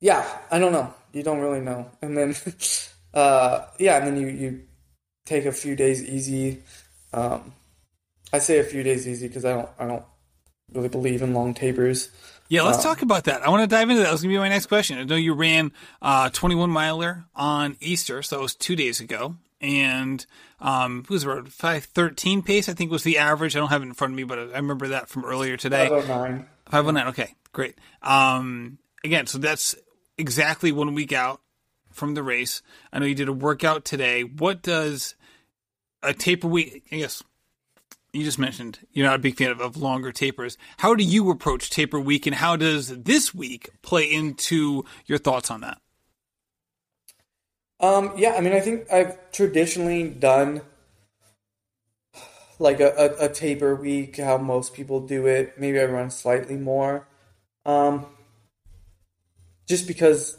[0.00, 0.92] yeah, I don't know.
[1.12, 2.34] You don't really know, and then,
[3.14, 4.62] uh, yeah, and then you you
[5.26, 6.62] take a few days easy.
[7.12, 7.52] Um,
[8.32, 10.04] I say a few days easy because I don't I don't
[10.72, 12.10] really believe in long tapers.
[12.48, 13.42] Yeah, let's um, talk about that.
[13.42, 14.06] I want to dive into that.
[14.06, 14.98] That was gonna be my next question.
[14.98, 19.36] I know you ran uh, 21 miler on Easter, so that was two days ago
[19.62, 20.26] and
[20.60, 23.56] um, it was around 513 pace, I think was the average.
[23.56, 25.88] I don't have it in front of me, but I remember that from earlier today.
[25.88, 26.46] 509.
[26.66, 27.78] 509, okay, great.
[28.02, 29.74] Um, again, so that's
[30.18, 31.40] exactly one week out
[31.92, 32.62] from the race.
[32.92, 34.24] I know you did a workout today.
[34.24, 35.14] What does
[36.02, 37.22] a taper week, I guess,
[38.12, 40.58] you just mentioned you're not a big fan of, of, longer tapers.
[40.78, 45.50] How do you approach taper week, and how does this week play into your thoughts
[45.50, 45.78] on that?
[47.82, 50.62] Um, yeah, I mean, I think I've traditionally done
[52.60, 55.58] like a, a, a, taper week, how most people do it.
[55.58, 57.08] Maybe I run slightly more.
[57.66, 58.06] Um,
[59.66, 60.38] just because,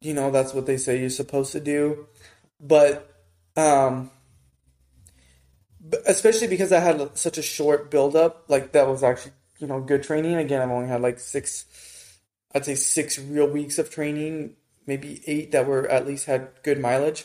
[0.00, 2.06] you know, that's what they say you're supposed to do.
[2.58, 3.22] But,
[3.54, 4.10] um,
[6.06, 10.02] especially because I had such a short buildup, like that was actually, you know, good
[10.02, 10.36] training.
[10.36, 11.66] Again, I've only had like six,
[12.54, 16.78] I'd say six real weeks of training maybe eight that were at least had good
[16.78, 17.24] mileage.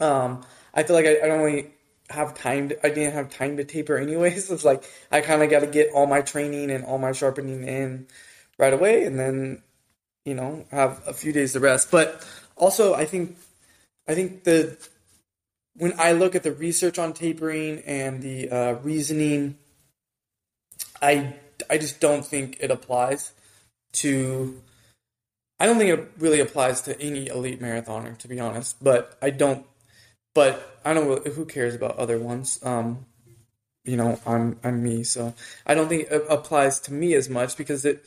[0.00, 1.72] Um, I feel like I, I don't really
[2.10, 2.70] have time.
[2.70, 4.50] To, I didn't have time to taper anyways.
[4.50, 7.66] It's like I kind of got to get all my training and all my sharpening
[7.66, 8.06] in
[8.58, 9.62] right away, and then
[10.24, 11.90] you know have a few days to rest.
[11.90, 13.36] But also, I think
[14.06, 14.76] I think the
[15.76, 19.58] when I look at the research on tapering and the uh, reasoning,
[21.00, 21.34] I
[21.70, 23.32] I just don't think it applies
[23.92, 24.60] to
[25.60, 28.82] I don't think it really applies to any elite marathoner, to be honest.
[28.82, 29.66] But I don't.
[30.34, 31.26] But I don't.
[31.26, 32.60] Who cares about other ones?
[32.62, 33.06] Um,
[33.84, 35.34] you know, I'm I'm me, so
[35.66, 38.04] I don't think it applies to me as much because it,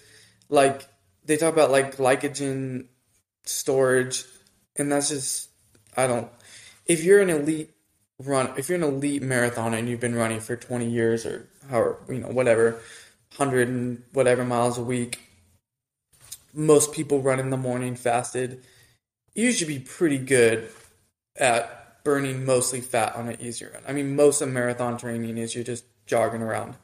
[0.49, 0.87] like,
[1.25, 2.85] they talk about like glycogen
[3.43, 4.23] storage,
[4.77, 5.49] and that's just
[5.97, 6.29] I don't.
[6.85, 7.71] If you're an elite
[8.19, 11.99] run, if you're an elite marathoner and you've been running for 20 years or however,
[12.09, 12.79] you know, whatever,
[13.37, 15.19] hundred and whatever miles a week
[16.53, 18.63] most people run in the morning fasted,
[19.33, 20.69] you should be pretty good
[21.37, 23.83] at burning mostly fat on an easier run.
[23.87, 26.75] I mean, most of marathon training is you're just jogging around.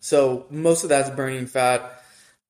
[0.00, 2.02] So most of that's burning fat.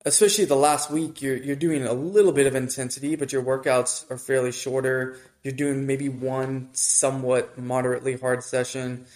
[0.04, 4.10] especially the last week, you're you're doing a little bit of intensity, but your workouts
[4.10, 5.16] are fairly shorter.
[5.42, 9.06] You're doing maybe one somewhat moderately hard session.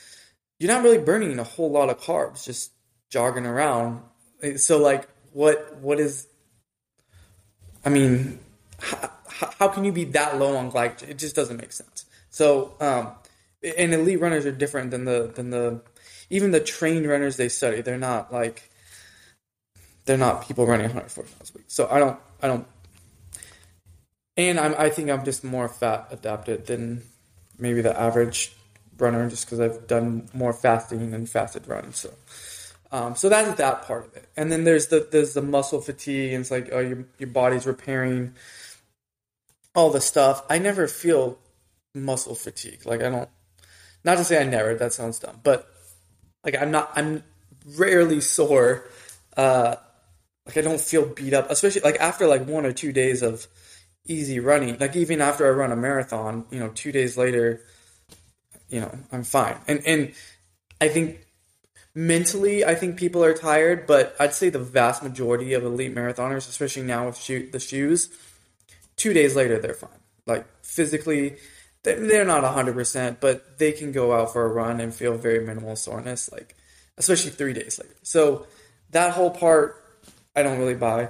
[0.58, 2.72] You're not really burning a whole lot of carbs, just
[3.10, 4.02] jogging around.
[4.56, 6.26] So like, what what is?
[7.86, 8.40] I mean,
[8.80, 9.10] how,
[9.58, 11.08] how can you be that low on glycogen?
[11.08, 12.04] It just doesn't make sense.
[12.30, 13.12] So, um,
[13.78, 15.80] and elite runners are different than the than the
[16.28, 17.80] even the trained runners they study.
[17.80, 18.68] They're not like
[20.04, 21.66] they're not people running 140 miles a week.
[21.68, 22.66] So I don't, I don't,
[24.36, 27.02] and I'm, I think I'm just more fat adapted than
[27.58, 28.52] maybe the average
[28.98, 31.98] runner, just because I've done more fasting and fasted runs.
[31.98, 32.10] So,
[32.92, 34.28] um, so that's that part of it.
[34.36, 37.66] And then there's the there's the muscle fatigue, and it's like oh your your body's
[37.66, 38.34] repairing
[39.74, 40.44] all the stuff.
[40.48, 41.38] I never feel
[41.94, 42.86] muscle fatigue.
[42.86, 43.28] Like I don't,
[44.04, 44.74] not to say I never.
[44.74, 45.68] That sounds dumb, but
[46.44, 46.90] like I'm not.
[46.94, 47.24] I'm
[47.76, 48.84] rarely sore.
[49.36, 49.76] Uh,
[50.46, 53.48] like I don't feel beat up, especially like after like one or two days of
[54.06, 54.78] easy running.
[54.78, 57.60] Like even after I run a marathon, you know, two days later,
[58.68, 59.56] you know, I'm fine.
[59.66, 60.12] And and
[60.80, 61.25] I think
[61.96, 66.48] mentally, I think people are tired, but I'd say the vast majority of elite marathoners,
[66.48, 68.10] especially now with shoe, the shoes,
[68.96, 69.90] two days later they're fine.
[70.26, 71.36] Like physically,
[71.82, 75.74] they're not 100%, but they can go out for a run and feel very minimal
[75.74, 76.54] soreness, like
[76.98, 77.96] especially three days later.
[78.02, 78.46] So
[78.90, 79.82] that whole part
[80.34, 81.08] I don't really buy.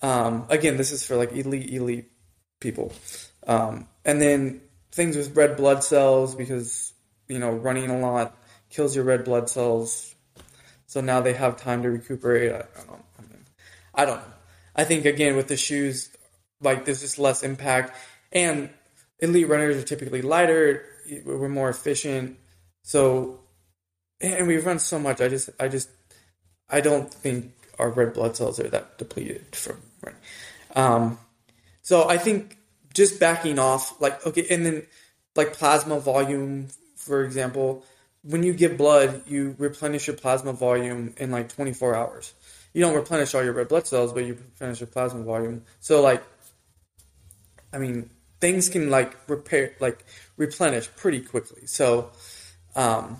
[0.00, 2.10] Um, again, this is for like elite, elite
[2.60, 2.92] people.
[3.46, 4.60] Um, and then
[4.92, 6.92] things with red blood cells because,
[7.28, 8.36] you know, running a lot
[8.70, 10.09] kills your red blood cells.
[10.90, 12.50] So now they have time to recuperate.
[12.50, 13.44] I, don't, I, mean,
[13.94, 14.34] I don't know.
[14.74, 16.10] I think again with the shoes,
[16.60, 17.96] like there's just less impact
[18.32, 18.70] and
[19.20, 20.84] elite runners are typically lighter.
[21.24, 22.38] We're more efficient.
[22.82, 23.38] So,
[24.20, 25.20] and we run so much.
[25.20, 25.90] I just, I just,
[26.68, 30.20] I don't think our red blood cells are that depleted from running.
[30.74, 31.18] Um,
[31.82, 32.58] so I think
[32.94, 34.86] just backing off, like okay, and then
[35.36, 37.84] like plasma volume, for example,
[38.22, 42.34] when you give blood, you replenish your plasma volume in like 24 hours.
[42.72, 45.62] You don't replenish all your red blood cells, but you replenish your plasma volume.
[45.80, 46.22] So like,
[47.72, 50.04] I mean, things can like repair, like
[50.36, 51.66] replenish pretty quickly.
[51.66, 52.10] So,
[52.76, 53.18] um,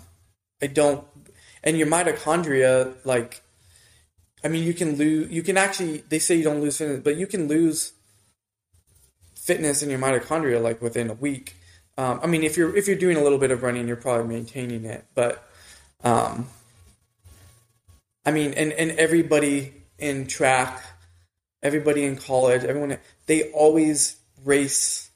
[0.61, 1.05] I don't,
[1.63, 3.41] and your mitochondria, like
[4.43, 5.31] I mean, you can lose.
[5.31, 6.03] You can actually.
[6.09, 7.93] They say you don't lose fitness, but you can lose
[9.35, 11.55] fitness in your mitochondria like within a week.
[11.97, 14.33] Um, I mean, if you're if you're doing a little bit of running, you're probably
[14.33, 15.05] maintaining it.
[15.13, 15.47] But
[16.03, 16.47] um,
[18.25, 20.83] I mean, and and everybody in track,
[21.61, 25.09] everybody in college, everyone they always race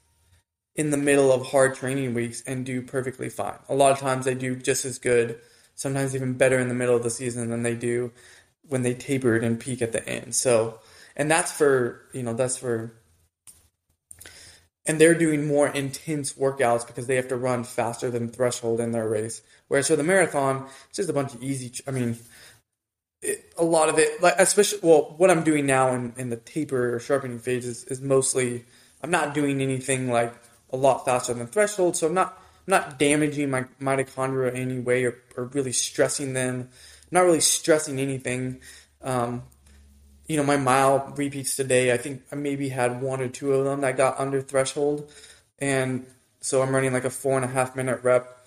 [0.76, 3.58] in the middle of hard training weeks and do perfectly fine.
[3.68, 5.40] A lot of times they do just as good,
[5.74, 8.12] sometimes even better in the middle of the season than they do
[8.68, 10.34] when they tapered and peak at the end.
[10.34, 10.78] So,
[11.16, 12.92] and that's for, you know, that's for,
[14.86, 18.92] and they're doing more intense workouts because they have to run faster than threshold in
[18.92, 19.42] their race.
[19.68, 22.18] Whereas for the marathon, it's just a bunch of easy, I mean,
[23.22, 26.36] it, a lot of it, like, especially, well, what I'm doing now in, in the
[26.36, 28.64] taper or sharpening phase is, is mostly,
[29.02, 30.34] I'm not doing anything like
[30.70, 31.96] a lot faster than threshold.
[31.96, 36.32] So I'm not, I'm not damaging my mitochondria in any way or, or really stressing
[36.34, 36.70] them
[37.10, 38.60] not really stressing anything.
[39.02, 39.42] Um,
[40.26, 43.64] you know, my mile repeats today, I think I maybe had one or two of
[43.64, 45.10] them that got under threshold.
[45.58, 46.06] And
[46.40, 48.44] so I'm running like a four and a half minute rep,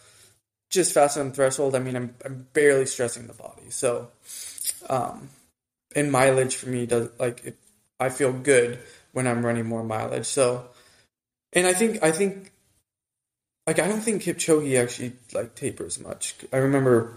[0.70, 1.76] just faster than threshold.
[1.76, 3.70] I mean, I'm, I'm barely stressing the body.
[3.70, 4.10] So,
[4.90, 5.30] um,
[5.96, 7.58] and mileage for me does like, it,
[8.00, 8.80] I feel good
[9.14, 10.26] when I'm running more mileage.
[10.26, 10.68] So,
[11.54, 12.52] and I think, I think,
[13.66, 16.36] like, I don't think Kipchoge actually like tapers much.
[16.52, 17.14] I remember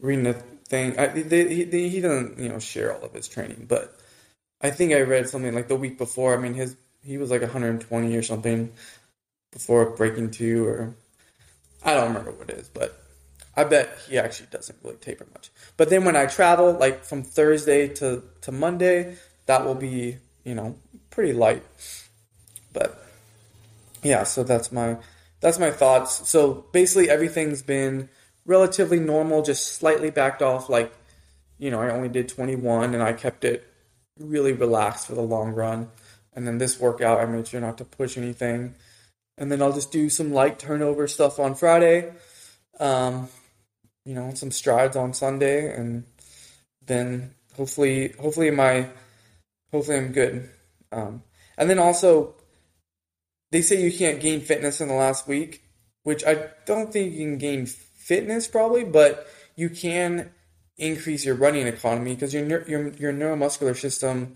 [0.00, 0.98] reading a thing.
[0.98, 3.94] I, they, he, he doesn't, you know, share all of his training, but
[4.62, 6.34] I think I read something like the week before.
[6.34, 8.70] I mean, his he was like 120 or something
[9.52, 10.94] before breaking two, or
[11.82, 13.02] I don't remember what it is, but
[13.56, 15.50] I bet he actually doesn't really taper much.
[15.76, 20.54] But then when I travel, like from Thursday to to Monday, that will be you
[20.54, 20.76] know
[21.10, 21.64] pretty light.
[22.72, 23.04] But
[24.02, 24.98] yeah, so that's my
[25.40, 26.28] that's my thoughts.
[26.28, 28.08] So basically, everything's been
[28.46, 30.68] relatively normal, just slightly backed off.
[30.68, 30.92] Like,
[31.58, 33.66] you know, I only did 21 and I kept it
[34.18, 35.88] really relaxed for the long run.
[36.32, 38.74] And then this workout, I made sure not to push anything.
[39.36, 42.12] And then I'll just do some light turnover stuff on Friday.
[42.78, 43.28] Um,
[44.04, 46.04] you know, some strides on Sunday, and
[46.84, 48.86] then hopefully, hopefully my,
[49.70, 50.48] hopefully I'm good.
[50.90, 51.22] Um,
[51.58, 52.34] and then also,
[53.50, 55.62] they say you can't gain fitness in the last week,
[56.02, 57.66] which I don't think you can gain
[58.10, 60.30] fitness probably, but you can
[60.76, 64.34] increase your running economy because your your your neuromuscular system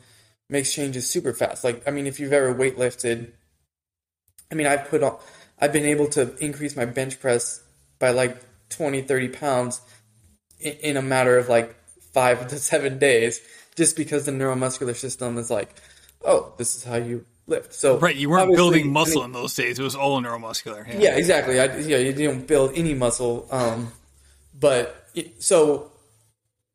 [0.48, 1.64] makes changes super fast.
[1.64, 3.32] Like I mean, if you've ever weightlifted,
[4.52, 5.18] I mean, I've put on,
[5.58, 7.64] I've been able to increase my bench press
[7.98, 8.36] by like
[8.68, 9.80] 20, 30 pounds
[10.60, 11.74] in, in a matter of like
[12.12, 13.40] five to seven days,
[13.74, 15.74] just because the neuromuscular system is like,
[16.24, 17.74] oh, this is how you lift.
[17.74, 19.78] So Right, you weren't building I muscle mean- in those days.
[19.78, 20.86] It was all neuromuscular.
[20.86, 20.98] Yeah.
[20.98, 21.60] yeah, exactly.
[21.60, 23.46] I, yeah, you didn't build any muscle.
[23.50, 23.92] Um,
[24.58, 25.90] but so,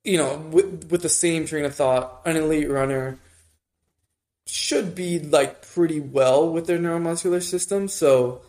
[0.04, 3.18] you know, with with the same train of thought, an elite runner
[4.46, 7.88] should be like pretty well with their neuromuscular system.
[7.88, 8.42] So,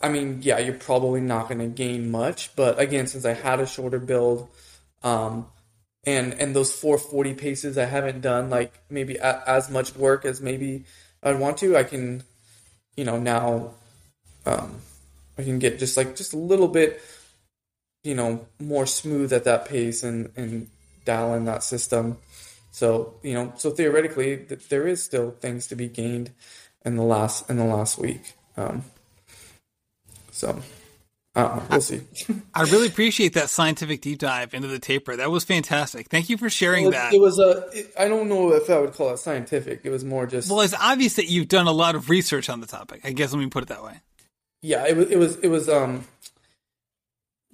[0.00, 2.54] I mean, yeah, you're probably not going to gain much.
[2.56, 4.48] But again, since I had a shorter build,
[5.02, 5.46] um,
[6.04, 10.40] and and those 440 paces, I haven't done like maybe a, as much work as
[10.40, 10.84] maybe
[11.22, 11.76] I'd want to.
[11.76, 12.22] I can,
[12.96, 13.74] you know, now
[14.46, 14.80] um,
[15.36, 17.00] I can get just like just a little bit,
[18.04, 20.68] you know, more smooth at that pace and and
[21.04, 22.18] dial in that system.
[22.70, 26.30] So you know, so theoretically, th- there is still things to be gained
[26.84, 28.34] in the last in the last week.
[28.56, 28.84] Um,
[30.30, 30.62] so
[31.38, 31.62] I.
[31.70, 32.00] We'll see.
[32.54, 35.16] I really appreciate that scientific deep dive into the taper.
[35.16, 36.08] That was fantastic.
[36.08, 37.14] Thank you for sharing Well, that.
[37.14, 37.68] It was a.
[37.78, 39.80] it- I don't know if I would call it scientific.
[39.84, 40.50] It was more just.
[40.50, 43.00] well, it's obvious that you've done a lot of research on the topic.
[43.04, 44.00] I guess let me put it that way.
[44.62, 45.10] yeah, it was.
[45.10, 45.36] It was.
[45.36, 45.68] It was.
[45.68, 46.04] Um.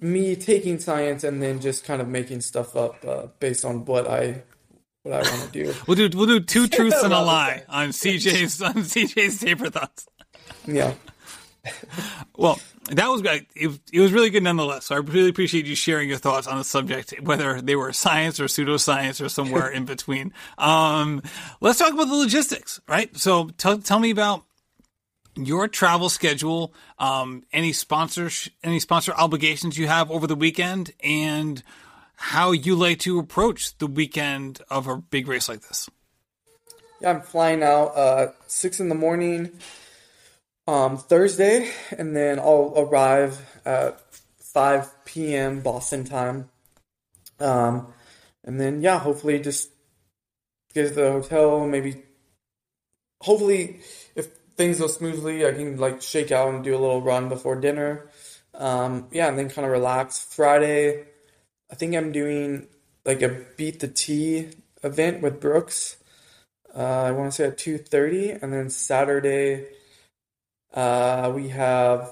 [0.01, 4.07] Me taking science and then just kind of making stuff up uh, based on what
[4.07, 4.43] I
[5.03, 5.73] what I want to do.
[5.87, 10.05] We'll do we'll do two truths and a lie on CJ's on CJ's taper thoughts.
[10.67, 10.93] Yeah.
[12.37, 12.59] Well,
[12.91, 13.45] that was good.
[13.55, 14.87] It, it was really good nonetheless.
[14.87, 18.41] So I really appreciate you sharing your thoughts on the subject, whether they were science
[18.41, 20.33] or pseudoscience or somewhere in between.
[20.57, 21.21] Um,
[21.61, 23.15] let's talk about the logistics, right?
[23.15, 24.43] So tell tell me about
[25.35, 31.63] your travel schedule, um, any sponsors, any sponsor obligations you have over the weekend, and
[32.15, 35.89] how you like to approach the weekend of a big race like this.
[37.01, 39.51] Yeah, I'm flying out uh, six in the morning
[40.67, 43.99] um, Thursday, and then I'll arrive at
[44.39, 45.61] five p.m.
[45.61, 46.49] Boston time.
[47.39, 47.87] Um,
[48.43, 49.69] and then yeah, hopefully just
[50.73, 51.67] get to the hotel.
[51.67, 52.03] Maybe,
[53.21, 53.81] hopefully,
[54.15, 57.55] if things go smoothly, I can like shake out and do a little run before
[57.55, 58.09] dinner.
[58.53, 60.33] Um, yeah, and then kind of relax.
[60.33, 61.05] Friday,
[61.69, 62.67] I think I'm doing
[63.03, 64.49] like a beat the T
[64.81, 65.97] event with Brooks.
[66.73, 69.67] Uh, I want to say at two thirty, and then Saturday,
[70.75, 72.11] uh, we have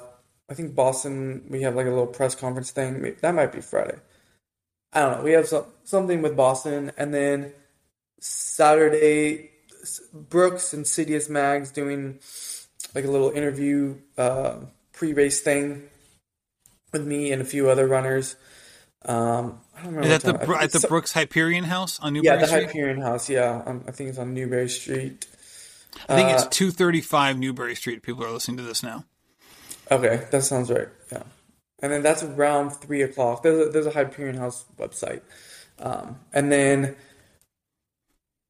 [0.49, 1.45] I think Boston.
[1.49, 3.01] We have like a little press conference thing.
[3.01, 3.97] Maybe- That might be Friday.
[4.91, 5.23] I don't know.
[5.23, 7.53] We have some, something with Boston, and then
[8.19, 9.49] Saturday,
[10.13, 12.19] Brooks and Citius Mag's doing
[12.93, 14.57] like a little interview uh,
[14.91, 15.83] pre-race thing
[16.91, 18.35] with me and a few other runners.
[19.05, 21.11] Um, I don't remember Is that the time- I Bro- think at the it's- Brooks
[21.13, 22.35] Hyperion House on Newbury Street?
[22.35, 22.65] yeah, the Street?
[22.67, 23.29] Hyperion House.
[23.29, 25.25] Yeah, um, I think it's on Newbury Street.
[26.09, 28.03] I think it's Uh, 235 Newbury Street.
[28.03, 29.05] People are listening to this now.
[29.91, 30.87] Okay, that sounds right.
[31.11, 31.23] Yeah,
[31.81, 33.43] and then that's around three o'clock.
[33.43, 35.21] There's a, there's a Hyperion House website,
[35.79, 36.95] um, and then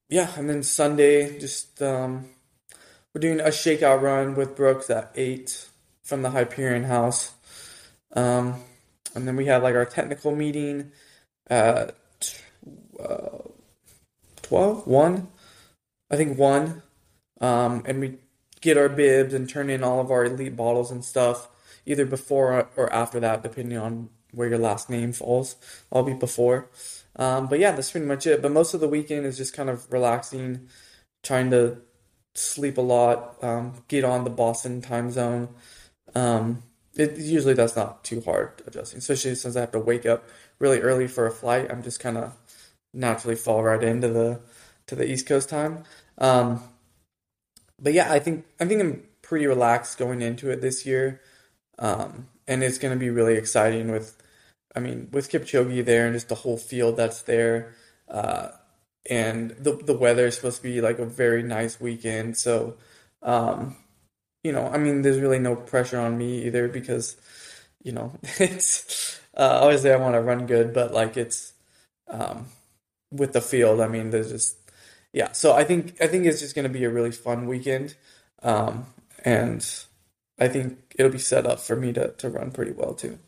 [0.10, 2.30] yeah, and then Sunday just um,
[3.14, 5.68] we're doing a shakeout run with Brooks at eight
[6.04, 7.34] from the Hyperion House,
[8.16, 8.62] um,
[9.16, 10.92] and then we have like our technical meeting
[11.48, 11.96] at
[13.00, 13.40] uh,
[14.44, 15.28] 12, 1,
[16.12, 16.84] I think one,
[17.42, 18.18] um, and we
[18.62, 21.50] get our bibs and turn in all of our elite bottles and stuff
[21.86, 25.56] either before or after that, depending on where your last name falls.
[25.92, 26.70] I'll be before.
[27.16, 28.42] Um, but yeah, that's pretty much it.
[28.42, 30.70] But most of the weekend is just kind of relaxing,
[31.24, 31.78] trying to
[32.36, 35.50] sleep a lot, um, get on the Boston time zone.
[36.16, 36.64] Um,
[36.96, 40.28] it usually that's not too hard adjusting, especially since I have to wake up
[40.60, 41.72] really early for a flight.
[41.72, 42.34] I'm just kind of
[42.94, 44.42] naturally fall right into the
[44.88, 45.84] to the East Coast time.
[46.18, 46.64] Um,
[47.80, 51.22] but yeah, I think I think I'm pretty relaxed going into it this year,
[51.80, 54.22] um, and it's going to be really exciting with,
[54.76, 57.74] I mean, with Kipchoge there and just the whole field that's there,
[58.08, 58.50] uh,
[59.10, 62.38] and the the weather is supposed to be like a very nice weekend.
[62.38, 62.76] So,
[63.22, 63.78] um,
[64.44, 67.18] you know, I mean, there's really no pressure on me either because,
[67.84, 71.54] you know, it's uh, obviously I want to run good, but like it's
[72.08, 72.48] um,
[73.12, 73.82] with the field.
[73.82, 74.58] I mean, there's just
[75.14, 77.96] yeah, so I think I think it's just going to be a really fun weekend,
[78.42, 78.88] um,
[79.24, 79.64] and
[80.40, 83.20] I think it'll be set up for me to, to run pretty well too.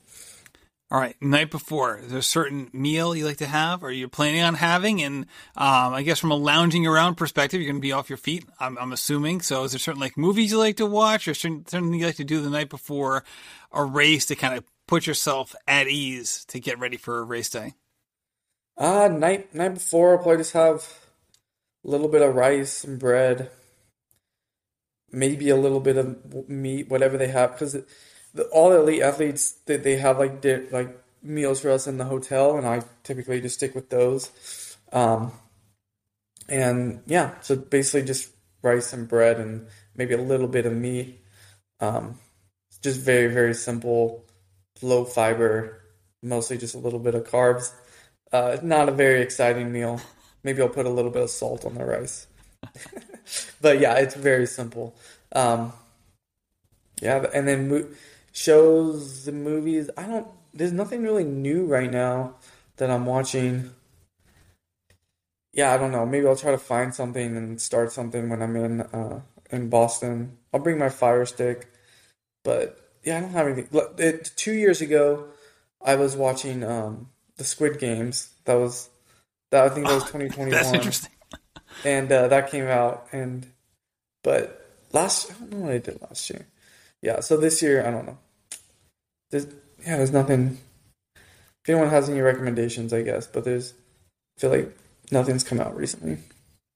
[0.91, 4.07] All right, night before, is there a certain meal you like to have, or you're
[4.07, 5.01] planning on having?
[5.01, 5.25] And
[5.57, 8.45] um, I guess from a lounging around perspective, you're going to be off your feet.
[8.59, 9.41] I'm, I'm assuming.
[9.41, 12.15] So, is there certain like movies you like to watch, or certain certain you like
[12.15, 13.23] to do the night before
[13.71, 17.49] a race to kind of put yourself at ease to get ready for a race
[17.49, 17.73] day?
[18.77, 21.05] Uh, night night before, I'll probably just have
[21.86, 23.51] a little bit of rice and bread,
[25.11, 27.77] maybe a little bit of meat, whatever they have, because
[28.33, 31.97] the, all the elite athletes they, they have like di- like meals for us in
[31.97, 34.31] the hotel, and I typically just stick with those.
[34.91, 35.31] Um,
[36.49, 38.29] and yeah, so basically just
[38.61, 41.21] rice and bread and maybe a little bit of meat.
[41.79, 42.19] Um,
[42.81, 44.25] just very very simple,
[44.81, 45.81] low fiber,
[46.23, 47.71] mostly just a little bit of carbs.
[48.31, 50.01] Uh, not a very exciting meal.
[50.46, 52.28] Maybe I'll put a little bit of salt on the rice.
[53.62, 54.96] but yeah, it's very simple.
[55.32, 55.74] Um,
[57.02, 57.88] yeah, and then mo-
[58.32, 59.89] shows the movies.
[59.98, 60.28] I don't.
[60.54, 62.36] There's nothing really new right now
[62.78, 63.72] that I'm watching.
[65.52, 66.06] Yeah, I don't know.
[66.06, 70.38] Maybe I'll try to find something and start something when I'm in uh, in Boston.
[70.54, 71.72] I'll bring my Fire Stick,
[72.43, 73.82] but yeah, I don't have anything.
[73.98, 75.26] It, two years ago,
[75.84, 78.30] I was watching um, the Squid Games.
[78.46, 78.91] That was
[79.56, 80.49] that I think that was 2021.
[80.49, 81.12] That's interesting.
[81.84, 83.08] and uh, that came out.
[83.12, 83.47] And
[84.24, 86.45] but last, I don't know what I did last year.
[87.01, 88.18] Yeah, so this year I don't know.
[89.32, 89.47] There's
[89.86, 90.58] yeah, there's nothing.
[91.16, 93.74] If anyone has any recommendations, I guess, but there's
[94.38, 94.78] I feel like
[95.12, 96.18] nothing's come out recently.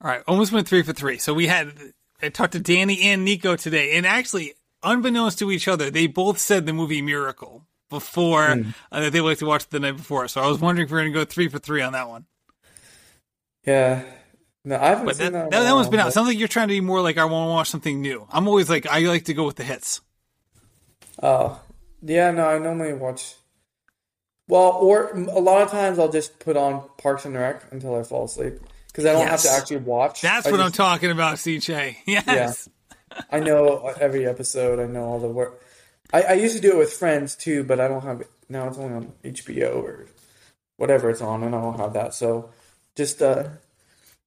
[0.01, 1.17] All right, almost went three for three.
[1.17, 1.73] So we had
[2.21, 4.53] I talked to Danny and Nico today, and actually,
[4.83, 8.73] unbeknownst to each other, they both said the movie Miracle before mm.
[8.91, 10.27] uh, that they like to watch the night before.
[10.27, 12.07] So I was wondering if we are going to go three for three on that
[12.07, 12.25] one.
[13.65, 14.03] Yeah.
[14.65, 15.51] No, I haven't but seen that.
[15.51, 16.13] That, that, one's been out.
[16.13, 18.27] Sounds like you're trying to be more like I want to watch something new.
[18.31, 20.01] I'm always like I like to go with the hits.
[21.21, 21.59] Oh,
[22.01, 22.31] yeah.
[22.31, 23.35] No, I normally watch.
[24.47, 28.03] Well, or a lot of times I'll just put on Parks and Rec until I
[28.03, 29.43] fall asleep because I don't yes.
[29.43, 30.21] have to actually watch.
[30.21, 31.97] That's I what just, I'm talking about, CJ.
[32.05, 32.25] Yes.
[32.67, 33.21] Yeah.
[33.31, 34.79] I know every episode.
[34.79, 35.61] I know all the work.
[36.11, 38.67] I, I used to do it with friends too, but I don't have it now.
[38.67, 40.07] It's only on HBO or
[40.77, 42.13] whatever it's on, and I don't have that.
[42.13, 42.49] So
[42.99, 43.45] just uh,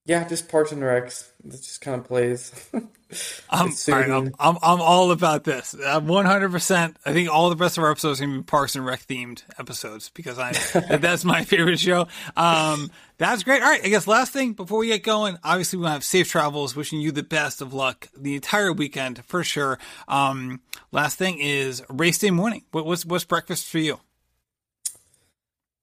[0.07, 1.29] yeah, just Parks and Recs.
[1.45, 2.53] It just kind of plays.
[3.51, 5.75] I'm, right, I'm, I'm, I'm all about this.
[5.75, 6.95] I'm 100%.
[7.05, 9.07] I think all the rest of our episodes are going to be Parks and Rec
[9.07, 10.53] themed episodes because I
[10.97, 12.09] that's my favorite show.
[12.35, 13.63] Um, that's great.
[13.63, 16.05] All right, I guess last thing before we get going, obviously we want to have
[16.05, 16.75] safe travels.
[16.75, 19.79] Wishing you the best of luck the entire weekend for sure.
[20.09, 22.65] Um, last thing is race day morning.
[22.71, 24.01] What, what's what's breakfast for you?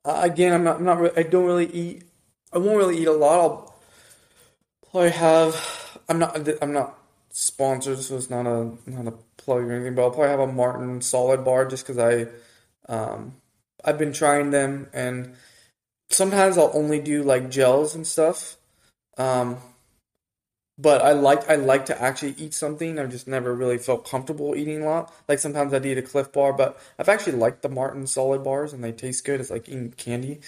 [0.03, 0.77] Uh, again, I'm not.
[0.77, 1.15] I'm not.
[1.15, 2.08] I don't really eat.
[2.51, 3.39] I won't really eat a lot.
[3.39, 3.75] I'll
[4.91, 5.99] probably have.
[6.07, 6.47] I'm not.
[6.61, 6.97] I'm not
[7.29, 9.95] sponsored, so it's not a not a plug or anything.
[9.95, 12.27] But I'll probably have a Maurten solid bar just because I,
[12.91, 13.35] um,
[13.83, 15.35] I've been trying them, and
[16.09, 18.57] sometimes I'll only do like gels and stuff.
[19.17, 19.57] Um,
[20.79, 22.97] but I like I like to actually eat something.
[22.97, 25.13] I've just never really felt comfortable eating a lot.
[25.27, 28.73] Like sometimes I'd eat a Clif Bar, but I've actually liked the Maurten solid bars,
[28.73, 29.39] and they taste good.
[29.39, 30.39] It's like eating candy.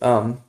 [0.00, 0.42] Um,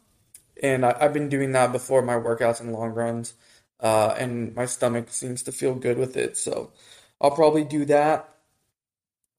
[0.61, 3.33] and I, have been doing that before my workouts and long runs,
[3.79, 6.37] uh, and my stomach seems to feel good with it.
[6.37, 6.71] So
[7.19, 8.29] I'll probably do that.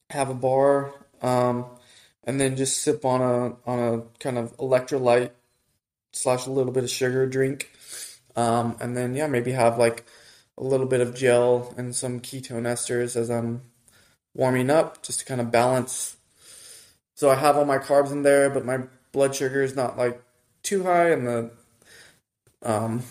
[0.09, 1.65] Have a bar, um,
[2.23, 5.31] and then just sip on a on a kind of electrolyte
[6.11, 7.71] slash a little bit of sugar drink,
[8.35, 10.05] um, and then yeah, maybe have like
[10.57, 13.61] a little bit of gel and some ketone esters as I'm
[14.35, 16.17] warming up, just to kind of balance.
[17.15, 20.21] So I have all my carbs in there, but my blood sugar is not like
[20.63, 21.51] too high, and the
[22.63, 23.03] um,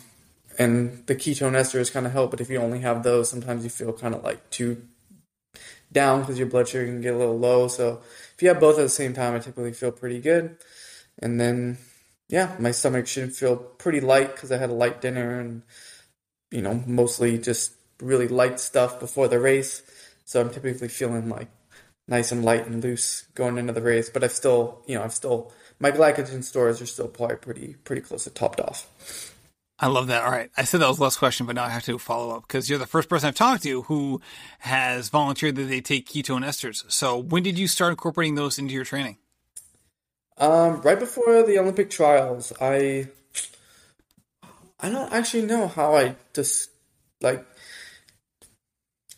[0.59, 2.31] and the ketone esters kind of help.
[2.31, 4.83] But if you only have those, sometimes you feel kind of like too
[5.93, 7.69] down because your blood sugar can get a little low.
[7.69, 8.01] So
[8.35, 10.57] if you have both at the same time, I typically feel pretty good.
[11.19, 11.79] And then,
[12.29, 15.63] yeah, my stomach should feel pretty light because I had a light dinner and
[16.51, 19.83] you know mostly just really light stuff before the race.
[20.25, 21.49] So I'm typically feeling like
[22.09, 24.09] nice and light and loose going into the race.
[24.09, 28.03] But I've still, you know, I've still my glycogen stores are still probably pretty pretty
[28.03, 29.33] close to topped off.
[29.79, 30.23] I love that.
[30.23, 30.49] All right.
[30.57, 32.71] I said that was the last question, but now I have to follow up because
[32.71, 34.21] you're the first person I've talked to who
[34.61, 36.89] has volunteered that they take ketone esters.
[36.91, 39.17] So when did you start incorporating those into your training?
[40.39, 43.09] Um, right before the Olympic trials, I
[44.79, 46.71] I don't actually know how I just
[47.21, 47.45] like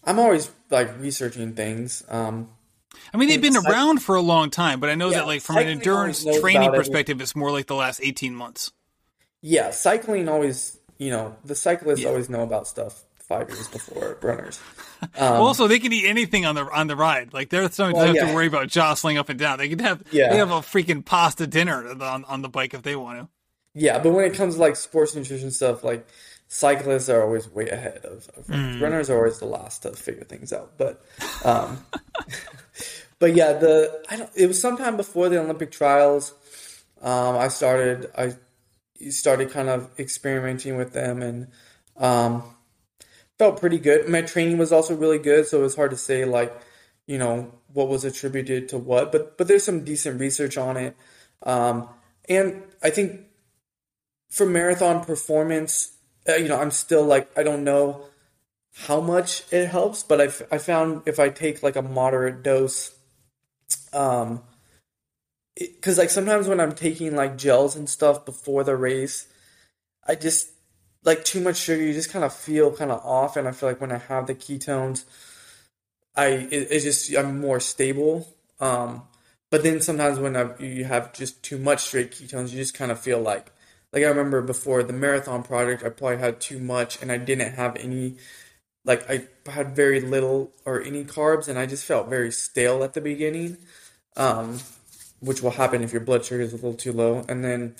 [0.02, 2.02] I'm always like researching things.
[2.08, 2.48] Um,
[3.12, 5.42] I mean, they've been around for a long time, but I know yeah, that, like,
[5.42, 8.72] from an endurance training perspective, it's more like the last 18 months.
[9.40, 12.08] Yeah, cycling always, you know, the cyclists yeah.
[12.08, 14.60] always know about stuff five years before runners.
[15.18, 17.34] Um, also, they can eat anything on the on the ride.
[17.34, 18.28] Like they're don't well, have yeah.
[18.28, 19.58] to worry about jostling up and down.
[19.58, 20.30] They can have yeah.
[20.30, 23.28] they have a freaking pasta dinner on on the bike if they want to.
[23.74, 26.08] Yeah, but when it comes to like sports nutrition stuff, like
[26.48, 28.76] cyclists are always way ahead of, of runners.
[28.76, 28.80] Mm.
[28.80, 29.10] runners.
[29.10, 30.72] are always the last to figure things out.
[30.76, 31.04] But
[31.44, 31.84] um,
[33.18, 34.30] but yeah, the I don't.
[34.34, 36.34] It was sometime before the Olympic trials.
[37.02, 38.10] Um, I started.
[38.16, 38.34] I
[39.10, 41.48] started kind of experimenting with them and
[41.96, 42.42] um,
[43.38, 44.08] felt pretty good.
[44.08, 46.54] My training was also really good, so it was hard to say like,
[47.06, 49.12] you know, what was attributed to what.
[49.12, 50.96] But but there's some decent research on it,
[51.42, 51.88] um,
[52.28, 53.20] and I think
[54.30, 55.93] for marathon performance,
[56.26, 58.06] you know, I'm still like I don't know
[58.86, 62.92] how much it helps, but I I found if I take like a moderate dose,
[63.92, 64.42] um,
[65.56, 69.28] because like sometimes when I'm taking like gels and stuff before the race,
[70.06, 70.50] I just
[71.04, 71.82] like too much sugar.
[71.82, 74.26] You just kind of feel kind of off, and I feel like when I have
[74.26, 75.04] the ketones,
[76.16, 78.34] I it, it's just I'm more stable.
[78.60, 79.02] Um,
[79.50, 82.90] but then sometimes when I, you have just too much straight ketones, you just kind
[82.90, 83.52] of feel like
[83.94, 87.54] like I remember before the marathon project, I probably had too much, and I didn't
[87.54, 88.16] have any
[88.84, 92.92] like I had very little or any carbs, and I just felt very stale at
[92.92, 93.56] the beginning.
[94.16, 94.60] Um,
[95.24, 97.24] which will happen if your blood sugar is a little too low.
[97.28, 97.76] And then,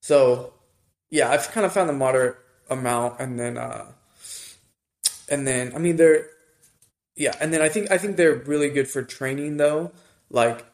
[0.00, 0.54] so
[1.10, 2.36] yeah, I've kind of found the moderate
[2.70, 3.86] amount, and then, uh,
[5.28, 6.26] and then I mean they're,
[7.14, 9.92] yeah, and then I think I think they're really good for training though.
[10.30, 10.64] Like,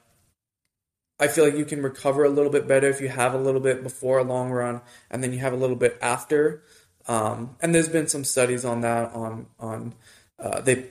[1.21, 3.61] I feel like you can recover a little bit better if you have a little
[3.61, 6.63] bit before a long run, and then you have a little bit after.
[7.07, 9.95] Um, and there's been some studies on that on on
[10.39, 10.87] uh, they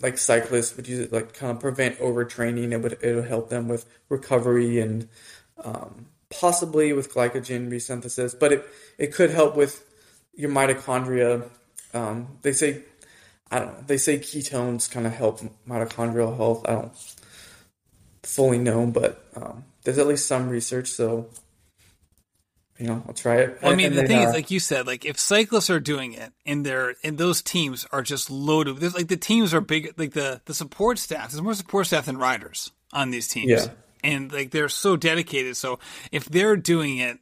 [0.00, 2.72] like cyclists would use it like kind of prevent overtraining.
[2.72, 5.08] It would it would help them with recovery and
[5.62, 8.68] um, possibly with glycogen resynthesis, but it
[8.98, 9.84] it could help with
[10.34, 11.48] your mitochondria.
[11.94, 12.82] Um, they say
[13.50, 13.84] I don't know.
[13.86, 16.64] They say ketones kind of help mitochondrial health.
[16.68, 16.92] I don't
[18.26, 20.88] fully know, but um, there's at least some research.
[20.88, 21.28] So
[22.78, 23.58] you know, I'll try it.
[23.62, 25.70] Well, I mean, and the then, thing uh, is, like you said, like if cyclists
[25.70, 28.76] are doing it and they're and those teams are just loaded.
[28.78, 31.30] There's like the teams are big, like the the support staff.
[31.30, 33.66] There's more support staff than riders on these teams, yeah.
[34.04, 35.56] and like they're so dedicated.
[35.56, 35.78] So
[36.12, 37.18] if they're doing it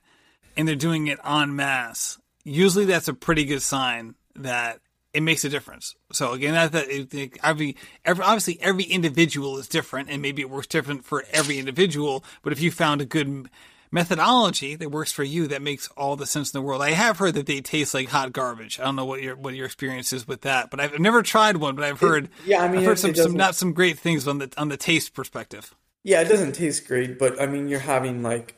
[0.56, 4.80] and they're doing it en masse, usually that's a pretty good sign that
[5.14, 5.94] it makes a difference.
[6.12, 10.66] So again, that, that every, every obviously every individual is different, and maybe it works
[10.66, 12.24] different for every individual.
[12.42, 13.48] But if you found a good
[13.94, 16.82] methodology that works for you that makes all the sense in the world.
[16.82, 18.80] I have heard that they taste like hot garbage.
[18.80, 21.58] I don't know what your what your experience is with that, but I've never tried
[21.58, 21.76] one.
[21.76, 24.26] But I've heard, it, yeah, I mean, I've heard some, some not some great things
[24.26, 25.74] on the on the taste perspective.
[26.02, 28.56] Yeah, it doesn't taste great, but I mean, you're having like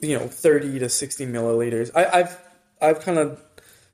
[0.00, 1.90] you know thirty to sixty milliliters.
[1.96, 2.38] I, I've
[2.82, 3.42] I've kind of